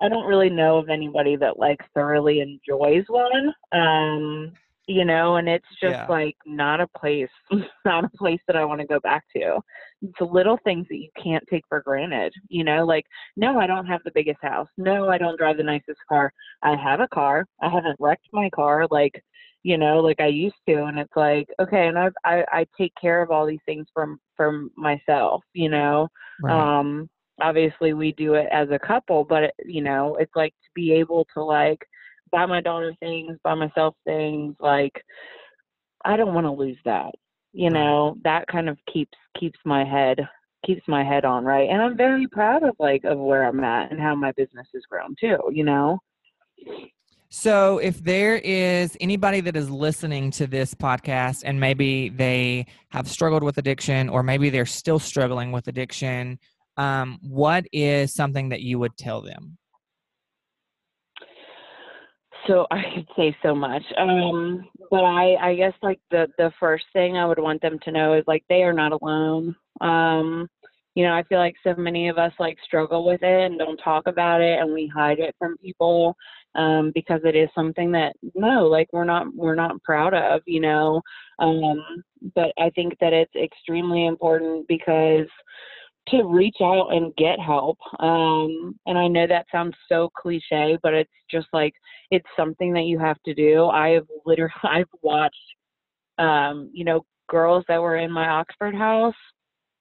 i 0.00 0.08
don't 0.08 0.26
really 0.26 0.50
know 0.50 0.78
of 0.78 0.88
anybody 0.88 1.36
that 1.36 1.58
like 1.58 1.80
thoroughly 1.94 2.40
enjoys 2.40 3.04
one 3.08 3.52
um 3.72 4.52
you 4.86 5.04
know 5.04 5.36
and 5.36 5.48
it's 5.48 5.66
just 5.80 5.92
Yeah. 5.92 6.06
like 6.08 6.36
not 6.44 6.80
a 6.80 6.88
place 6.98 7.28
not 7.84 8.04
a 8.04 8.16
place 8.16 8.40
that 8.46 8.56
i 8.56 8.64
want 8.64 8.80
to 8.80 8.86
go 8.86 8.98
back 9.00 9.24
to 9.34 9.58
it's 10.02 10.12
the 10.18 10.24
little 10.24 10.58
things 10.64 10.86
that 10.88 10.96
you 10.96 11.08
can't 11.22 11.44
take 11.48 11.64
for 11.68 11.80
granted 11.82 12.32
you 12.48 12.64
know 12.64 12.84
like 12.84 13.04
no 13.36 13.58
i 13.58 13.66
don't 13.66 13.86
have 13.86 14.00
the 14.04 14.10
biggest 14.14 14.40
house 14.42 14.68
no 14.76 15.08
i 15.08 15.18
don't 15.18 15.38
drive 15.38 15.56
the 15.56 15.62
nicest 15.62 16.00
car 16.08 16.32
i 16.62 16.74
have 16.76 17.00
a 17.00 17.08
car 17.08 17.46
i 17.62 17.68
haven't 17.68 17.96
wrecked 18.00 18.26
my 18.32 18.50
car 18.50 18.86
like 18.90 19.22
you 19.64 19.78
know, 19.78 20.00
like 20.00 20.20
I 20.20 20.26
used 20.26 20.56
to. 20.68 20.86
And 20.86 20.98
it's 20.98 21.14
like, 21.14 21.46
okay, 21.60 21.86
and 21.86 21.98
I've, 21.98 22.14
I 22.24 22.44
I 22.50 22.66
take 22.76 22.92
care 23.00 23.22
of 23.22 23.30
all 23.30 23.46
these 23.46 23.60
things 23.64 23.86
from 23.94 24.18
from 24.36 24.70
myself, 24.76 25.42
you 25.52 25.68
know. 25.68 26.08
Um, 26.48 27.08
obviously 27.40 27.92
we 27.92 28.12
do 28.12 28.34
it 28.34 28.48
as 28.52 28.68
a 28.70 28.78
couple, 28.78 29.24
but 29.24 29.44
it, 29.44 29.54
you 29.64 29.82
know, 29.82 30.16
it's 30.16 30.34
like 30.34 30.52
to 30.52 30.68
be 30.74 30.92
able 30.92 31.26
to 31.34 31.42
like 31.42 31.78
buy 32.32 32.46
my 32.46 32.60
daughter 32.60 32.94
things, 33.00 33.38
buy 33.44 33.54
myself 33.54 33.94
things, 34.04 34.56
like 34.58 34.92
I 36.04 36.16
don't 36.16 36.34
want 36.34 36.46
to 36.46 36.50
lose 36.50 36.78
that. 36.84 37.12
You 37.52 37.70
know, 37.70 38.16
that 38.24 38.46
kind 38.48 38.68
of 38.68 38.78
keeps 38.92 39.16
keeps 39.38 39.58
my 39.64 39.84
head 39.84 40.18
keeps 40.64 40.82
my 40.86 41.02
head 41.02 41.24
on 41.24 41.44
right 41.44 41.68
and 41.68 41.82
i'm 41.82 41.96
very 41.96 42.28
proud 42.28 42.62
of 42.62 42.76
like 42.78 43.02
of 43.02 43.18
where 43.18 43.42
i'm 43.42 43.64
at 43.64 43.90
and 43.90 44.00
how 44.00 44.14
my 44.14 44.30
business 44.36 44.68
has 44.72 44.82
grown 44.88 45.12
too 45.18 45.36
you 45.50 45.64
know 45.64 45.98
so, 47.34 47.78
if 47.78 48.04
there 48.04 48.36
is 48.36 48.94
anybody 49.00 49.40
that 49.40 49.56
is 49.56 49.70
listening 49.70 50.30
to 50.32 50.46
this 50.46 50.74
podcast 50.74 51.44
and 51.46 51.58
maybe 51.58 52.10
they 52.10 52.66
have 52.90 53.08
struggled 53.08 53.42
with 53.42 53.56
addiction 53.56 54.10
or 54.10 54.22
maybe 54.22 54.50
they're 54.50 54.66
still 54.66 54.98
struggling 54.98 55.50
with 55.50 55.66
addiction, 55.66 56.38
um, 56.76 57.18
what 57.22 57.64
is 57.72 58.12
something 58.12 58.50
that 58.50 58.60
you 58.60 58.78
would 58.80 58.98
tell 58.98 59.22
them? 59.22 59.56
So 62.46 62.66
I 62.70 62.82
could 62.94 63.08
say 63.16 63.36
so 63.42 63.54
much, 63.54 63.82
um, 63.98 64.68
but 64.90 65.04
I, 65.04 65.36
I 65.36 65.54
guess 65.54 65.74
like 65.82 66.00
the 66.10 66.26
the 66.38 66.52
first 66.58 66.84
thing 66.92 67.16
I 67.16 67.26
would 67.26 67.38
want 67.38 67.62
them 67.62 67.78
to 67.84 67.92
know 67.92 68.14
is 68.14 68.24
like 68.26 68.44
they 68.48 68.62
are 68.62 68.72
not 68.72 68.92
alone. 68.92 69.54
Um, 69.80 70.48
you 70.94 71.04
know, 71.04 71.14
I 71.14 71.22
feel 71.22 71.38
like 71.38 71.54
so 71.64 71.74
many 71.76 72.08
of 72.08 72.18
us 72.18 72.32
like 72.38 72.58
struggle 72.64 73.06
with 73.06 73.22
it 73.22 73.50
and 73.50 73.58
don't 73.58 73.78
talk 73.78 74.06
about 74.06 74.40
it, 74.40 74.58
and 74.60 74.72
we 74.72 74.86
hide 74.94 75.18
it 75.18 75.34
from 75.38 75.56
people 75.58 76.16
um, 76.54 76.92
because 76.94 77.20
it 77.24 77.34
is 77.34 77.48
something 77.54 77.92
that 77.92 78.14
no, 78.34 78.66
like 78.66 78.88
we're 78.92 79.04
not 79.04 79.26
we're 79.34 79.54
not 79.54 79.82
proud 79.82 80.14
of, 80.14 80.42
you 80.46 80.60
know. 80.60 81.00
Um, 81.38 81.82
but 82.34 82.52
I 82.58 82.70
think 82.70 82.98
that 83.00 83.12
it's 83.12 83.34
extremely 83.34 84.06
important 84.06 84.68
because 84.68 85.26
to 86.08 86.24
reach 86.24 86.56
out 86.60 86.88
and 86.90 87.14
get 87.16 87.38
help. 87.38 87.78
Um, 88.00 88.78
and 88.86 88.98
I 88.98 89.06
know 89.08 89.26
that 89.26 89.46
sounds 89.52 89.74
so 89.88 90.10
cliche, 90.16 90.76
but 90.82 90.94
it's 90.94 91.10
just 91.30 91.46
like 91.52 91.74
it's 92.10 92.26
something 92.36 92.72
that 92.72 92.84
you 92.84 92.98
have 92.98 93.20
to 93.24 93.34
do. 93.34 93.66
I 93.66 93.90
have 93.90 94.06
literally 94.26 94.52
I've 94.62 94.88
watched, 95.02 95.36
um, 96.18 96.70
you 96.72 96.84
know, 96.84 97.04
girls 97.28 97.64
that 97.68 97.80
were 97.80 97.96
in 97.96 98.10
my 98.10 98.28
Oxford 98.28 98.74
house. 98.74 99.14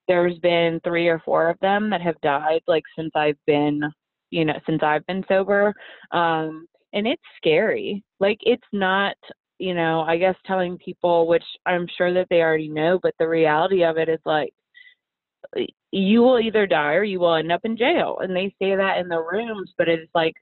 There's 0.08 0.38
been 0.40 0.80
three 0.84 1.08
or 1.08 1.22
four 1.26 1.50
of 1.50 1.60
them 1.60 1.90
that 1.90 2.02
have 2.02 2.20
died 2.22 2.62
like 2.68 2.84
since 2.98 3.12
I've 3.16 3.38
been 3.46 3.82
you 4.30 4.46
know 4.46 4.54
since 4.66 4.82
I've 4.82 5.06
been 5.06 5.24
sober 5.28 5.74
um 6.12 6.66
and 6.94 7.06
it's 7.06 7.22
scary 7.38 8.04
like 8.20 8.40
it's 8.42 8.64
not 8.74 9.16
you 9.60 9.74
know 9.74 10.02
I 10.02 10.18
guess 10.18 10.36
telling 10.46 10.78
people 10.78 11.28
which 11.28 11.44
I'm 11.66 11.86
sure 11.98 12.14
that 12.14 12.28
they 12.30 12.42
already 12.42 12.70
know 12.70 13.00
but 13.02 13.14
the 13.20 13.28
reality 13.28 13.84
of 13.84 13.98
it 13.98 14.10
is 14.10 14.20
like 14.26 14.54
you 15.92 16.22
will 16.22 16.40
either 16.40 16.66
die 16.66 16.94
or 16.94 17.04
you 17.04 17.20
will 17.20 17.36
end 17.36 17.52
up 17.52 17.62
in 17.64 17.78
jail. 17.78 18.18
And 18.22 18.36
they 18.36 18.54
say 18.60 18.76
that 18.76 18.98
in 18.98 19.08
the 19.08 19.20
rooms 19.20 19.74
but 19.78 19.88
it's 19.90 20.12
like 20.16 20.36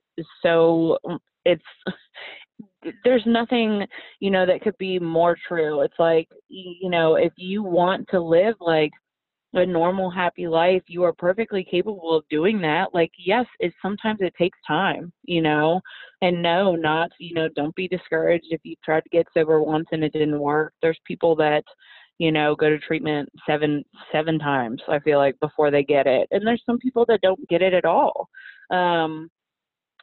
so 0.44 0.98
it's 1.46 1.64
there's 3.04 3.24
nothing 3.26 3.86
you 4.20 4.32
know 4.32 4.46
that 4.46 4.62
could 4.62 4.78
be 4.78 5.00
more 5.00 5.36
true. 5.48 5.82
It's 5.82 6.00
like 6.00 6.30
you 6.48 6.90
know 6.90 7.16
if 7.16 7.34
you 7.38 7.64
want 7.64 8.08
to 8.10 8.20
live 8.20 8.56
like 8.60 8.92
a 9.54 9.66
normal 9.66 10.12
happy 10.12 10.48
life 10.48 10.84
you 10.86 11.02
are 11.04 11.14
perfectly 11.14 11.66
capable 11.70 12.16
of 12.16 12.24
doing 12.30 12.62
that. 12.62 12.94
Like 12.94 13.12
yes 13.18 13.46
it 13.60 13.74
sometimes 13.82 14.20
it 14.22 14.34
takes 14.38 14.58
time 14.68 15.12
you 15.24 15.42
know? 15.42 15.82
And 16.22 16.44
no 16.44 16.76
not 16.76 17.10
you 17.18 17.34
know 17.34 17.50
don't 17.56 17.76
be 17.76 17.88
discouraged 17.88 18.48
if 18.52 18.62
you 18.64 18.76
tried 18.86 19.02
to 19.02 19.10
get 19.10 19.26
sober 19.34 19.64
once 19.64 19.88
and 19.92 20.04
it 20.04 20.14
didn't 20.14 20.40
work. 20.40 20.74
There's 20.84 21.00
people 21.08 21.36
that 21.38 21.64
you 22.20 22.32
know 22.32 22.56
go 22.56 22.70
to 22.70 22.78
treatment 22.78 23.28
seven 23.48 23.84
seven 24.12 24.38
times 24.38 24.82
i 24.88 25.00
feel 25.00 25.18
like 25.18 25.40
before 25.40 25.72
they 25.72 25.84
get 25.84 26.06
it. 26.06 26.28
And 26.32 26.46
there's 26.46 26.62
some 26.66 26.78
people 26.78 27.06
that 27.08 27.22
don't 27.22 27.48
get 27.50 27.64
it 27.64 27.74
at 27.74 27.86
all. 27.86 28.30
Um 28.70 29.30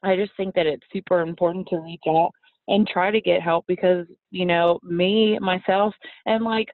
i 0.03 0.17
just 0.17 0.33
think 0.37 0.55
that 0.55 0.67
it's 0.67 0.83
super 0.93 1.21
important 1.21 1.69
to 1.69 1.79
reach 1.79 2.03
out 2.09 2.31
and 2.69 2.89
try 2.89 3.11
to 3.11 3.21
get 3.21 3.41
help 3.41 3.65
because 3.69 4.07
you 4.31 4.45
know 4.45 4.81
me 4.83 5.39
myself 5.39 5.95
and 6.27 6.45
like 6.45 6.69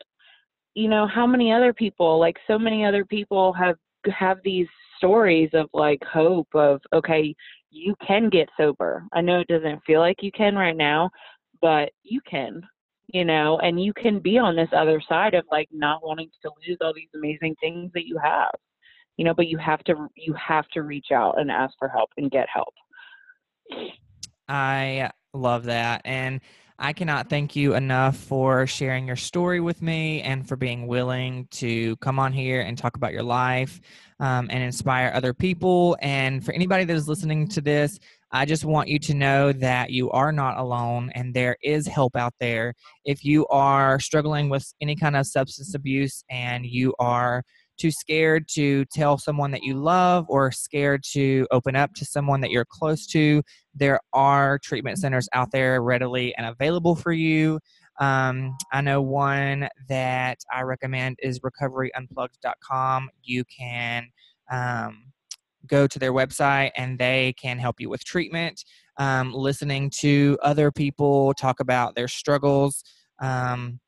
you 0.74 0.88
know 0.88 1.06
how 1.06 1.26
many 1.26 1.52
other 1.52 1.72
people 1.72 2.18
like 2.18 2.36
so 2.46 2.58
many 2.58 2.84
other 2.84 3.04
people 3.04 3.52
have 3.52 3.76
have 4.06 4.38
these 4.42 4.66
stories 4.96 5.50
of 5.52 5.68
like 5.74 6.02
hope 6.04 6.48
of 6.54 6.80
okay 6.94 7.34
you 7.74 7.94
can 8.06 8.28
get 8.28 8.50
sober. 8.58 9.02
I 9.14 9.22
know 9.22 9.40
it 9.40 9.48
doesn't 9.48 9.82
feel 9.86 10.00
like 10.00 10.22
you 10.22 10.32
can 10.32 10.54
right 10.56 10.76
now 10.76 11.10
but 11.62 11.90
you 12.02 12.20
can 12.28 12.62
you 13.12 13.24
know 13.24 13.58
and 13.60 13.82
you 13.82 13.92
can 13.92 14.18
be 14.18 14.38
on 14.38 14.56
this 14.56 14.70
other 14.72 15.00
side 15.08 15.34
of 15.34 15.44
like 15.50 15.68
not 15.70 16.04
wanting 16.04 16.30
to 16.42 16.50
lose 16.66 16.78
all 16.80 16.92
these 16.94 17.08
amazing 17.14 17.54
things 17.60 17.90
that 17.94 18.06
you 18.06 18.18
have 18.22 18.50
you 19.16 19.24
know 19.24 19.34
but 19.34 19.46
you 19.46 19.58
have 19.58 19.82
to 19.84 20.08
you 20.16 20.34
have 20.34 20.66
to 20.68 20.82
reach 20.82 21.12
out 21.12 21.38
and 21.40 21.50
ask 21.50 21.74
for 21.78 21.88
help 21.88 22.10
and 22.16 22.30
get 22.30 22.48
help. 22.52 22.74
I 24.48 25.10
love 25.34 25.64
that 25.64 26.02
and 26.04 26.40
I 26.78 26.92
cannot 26.92 27.28
thank 27.28 27.54
you 27.54 27.74
enough 27.74 28.16
for 28.16 28.66
sharing 28.66 29.06
your 29.06 29.14
story 29.14 29.60
with 29.60 29.82
me 29.82 30.20
and 30.22 30.48
for 30.48 30.56
being 30.56 30.88
willing 30.88 31.46
to 31.52 31.94
come 31.98 32.18
on 32.18 32.32
here 32.32 32.62
and 32.62 32.76
talk 32.76 32.96
about 32.96 33.12
your 33.12 33.22
life 33.22 33.80
um, 34.18 34.48
and 34.50 34.64
inspire 34.64 35.12
other 35.14 35.32
people. 35.32 35.96
And 36.00 36.44
for 36.44 36.50
anybody 36.52 36.84
that 36.84 36.96
is 36.96 37.08
listening 37.08 37.46
to 37.50 37.60
this, 37.60 38.00
I 38.32 38.46
just 38.46 38.64
want 38.64 38.88
you 38.88 38.98
to 38.98 39.14
know 39.14 39.52
that 39.52 39.90
you 39.90 40.10
are 40.10 40.32
not 40.32 40.58
alone 40.58 41.12
and 41.14 41.32
there 41.32 41.56
is 41.62 41.86
help 41.86 42.16
out 42.16 42.34
there. 42.40 42.74
If 43.04 43.24
you 43.24 43.46
are 43.46 44.00
struggling 44.00 44.48
with 44.48 44.66
any 44.80 44.96
kind 44.96 45.16
of 45.16 45.26
substance 45.26 45.74
abuse 45.76 46.24
and 46.30 46.66
you 46.66 46.94
are 46.98 47.44
too 47.78 47.90
scared 47.90 48.46
to 48.54 48.84
tell 48.86 49.18
someone 49.18 49.50
that 49.50 49.62
you 49.62 49.74
love 49.74 50.26
or 50.28 50.52
scared 50.52 51.02
to 51.12 51.46
open 51.50 51.76
up 51.76 51.94
to 51.94 52.04
someone 52.04 52.40
that 52.40 52.50
you're 52.50 52.66
close 52.68 53.06
to, 53.08 53.42
there 53.74 54.00
are 54.12 54.58
treatment 54.58 54.98
centers 54.98 55.28
out 55.32 55.50
there 55.52 55.82
readily 55.82 56.34
and 56.36 56.46
available 56.46 56.94
for 56.94 57.12
you. 57.12 57.58
Um, 58.00 58.56
I 58.72 58.80
know 58.80 59.02
one 59.02 59.68
that 59.88 60.38
I 60.52 60.62
recommend 60.62 61.18
is 61.22 61.40
recoveryunplugged.com. 61.40 63.10
You 63.22 63.44
can 63.44 64.08
um, 64.50 65.12
go 65.66 65.86
to 65.86 65.98
their 65.98 66.12
website 66.12 66.70
and 66.76 66.98
they 66.98 67.34
can 67.40 67.58
help 67.58 67.80
you 67.80 67.88
with 67.88 68.04
treatment. 68.04 68.64
Um, 68.98 69.32
listening 69.32 69.90
to 70.00 70.38
other 70.42 70.70
people 70.70 71.32
talk 71.34 71.60
about 71.60 71.94
their 71.94 72.08
struggles. 72.08 72.82
Um, 73.20 73.80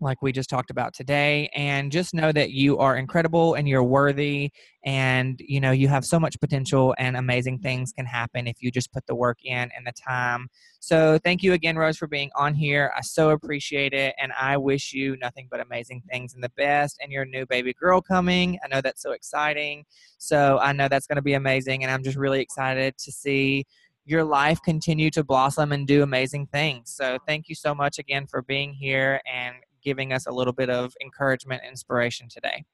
like 0.00 0.22
we 0.22 0.32
just 0.32 0.50
talked 0.50 0.70
about 0.70 0.94
today 0.94 1.50
and 1.54 1.90
just 1.90 2.14
know 2.14 2.32
that 2.32 2.50
you 2.50 2.78
are 2.78 2.96
incredible 2.96 3.54
and 3.54 3.68
you're 3.68 3.84
worthy 3.84 4.50
and 4.84 5.40
you 5.40 5.60
know 5.60 5.70
you 5.70 5.88
have 5.88 6.04
so 6.04 6.20
much 6.20 6.38
potential 6.40 6.94
and 6.98 7.16
amazing 7.16 7.58
things 7.58 7.92
can 7.92 8.06
happen 8.06 8.46
if 8.46 8.56
you 8.60 8.70
just 8.70 8.92
put 8.92 9.06
the 9.06 9.14
work 9.14 9.38
in 9.44 9.70
and 9.76 9.86
the 9.86 9.92
time. 9.92 10.48
So 10.80 11.18
thank 11.24 11.42
you 11.42 11.52
again 11.52 11.76
rose 11.76 11.98
for 11.98 12.06
being 12.06 12.30
on 12.36 12.54
here. 12.54 12.92
I 12.96 13.00
so 13.00 13.30
appreciate 13.30 13.92
it 13.92 14.14
and 14.18 14.32
i 14.40 14.56
wish 14.56 14.92
you 14.92 15.16
nothing 15.16 15.48
but 15.50 15.60
amazing 15.60 16.02
things 16.10 16.34
and 16.34 16.42
the 16.42 16.50
best 16.50 16.98
and 17.02 17.10
your 17.12 17.24
new 17.24 17.46
baby 17.46 17.74
girl 17.74 18.00
coming. 18.00 18.58
I 18.64 18.68
know 18.68 18.80
that's 18.80 19.02
so 19.02 19.12
exciting. 19.12 19.84
So 20.18 20.58
i 20.60 20.72
know 20.72 20.88
that's 20.88 21.06
going 21.06 21.16
to 21.16 21.22
be 21.22 21.34
amazing 21.34 21.82
and 21.82 21.92
i'm 21.92 22.02
just 22.02 22.16
really 22.16 22.40
excited 22.40 22.96
to 22.98 23.12
see 23.12 23.64
your 24.08 24.24
life 24.24 24.58
continue 24.62 25.10
to 25.10 25.22
blossom 25.22 25.70
and 25.70 25.86
do 25.86 26.02
amazing 26.02 26.46
things. 26.46 26.90
So, 26.90 27.18
thank 27.26 27.48
you 27.48 27.54
so 27.54 27.74
much 27.74 27.98
again 27.98 28.26
for 28.26 28.40
being 28.40 28.72
here 28.72 29.20
and 29.30 29.56
giving 29.88 30.12
us 30.12 30.26
a 30.26 30.30
little 30.30 30.52
bit 30.52 30.68
of 30.68 30.92
encouragement 31.00 31.62
inspiration 31.66 32.28
today. 32.28 32.64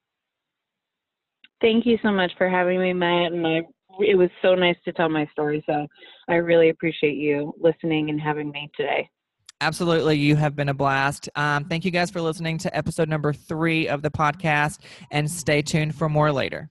Thank 1.60 1.86
you 1.86 1.96
so 2.02 2.10
much 2.10 2.32
for 2.36 2.48
having 2.48 2.80
me, 2.80 2.92
Matt. 2.92 3.32
And 3.32 3.46
I, 3.46 3.60
it 4.00 4.18
was 4.18 4.30
so 4.42 4.56
nice 4.56 4.76
to 4.84 4.92
tell 4.92 5.08
my 5.08 5.26
story. 5.30 5.64
So 5.68 5.86
I 6.28 6.34
really 6.34 6.70
appreciate 6.70 7.14
you 7.14 7.54
listening 7.60 8.10
and 8.10 8.20
having 8.20 8.50
me 8.50 8.68
today. 8.76 9.08
Absolutely. 9.60 10.16
You 10.16 10.34
have 10.34 10.56
been 10.56 10.68
a 10.68 10.74
blast. 10.74 11.28
Um, 11.36 11.66
thank 11.66 11.84
you 11.84 11.92
guys 11.92 12.10
for 12.10 12.20
listening 12.20 12.58
to 12.58 12.76
episode 12.76 13.08
number 13.08 13.32
three 13.32 13.86
of 13.86 14.02
the 14.02 14.10
podcast 14.10 14.80
and 15.12 15.30
stay 15.30 15.62
tuned 15.62 15.94
for 15.94 16.08
more 16.08 16.32
later. 16.32 16.70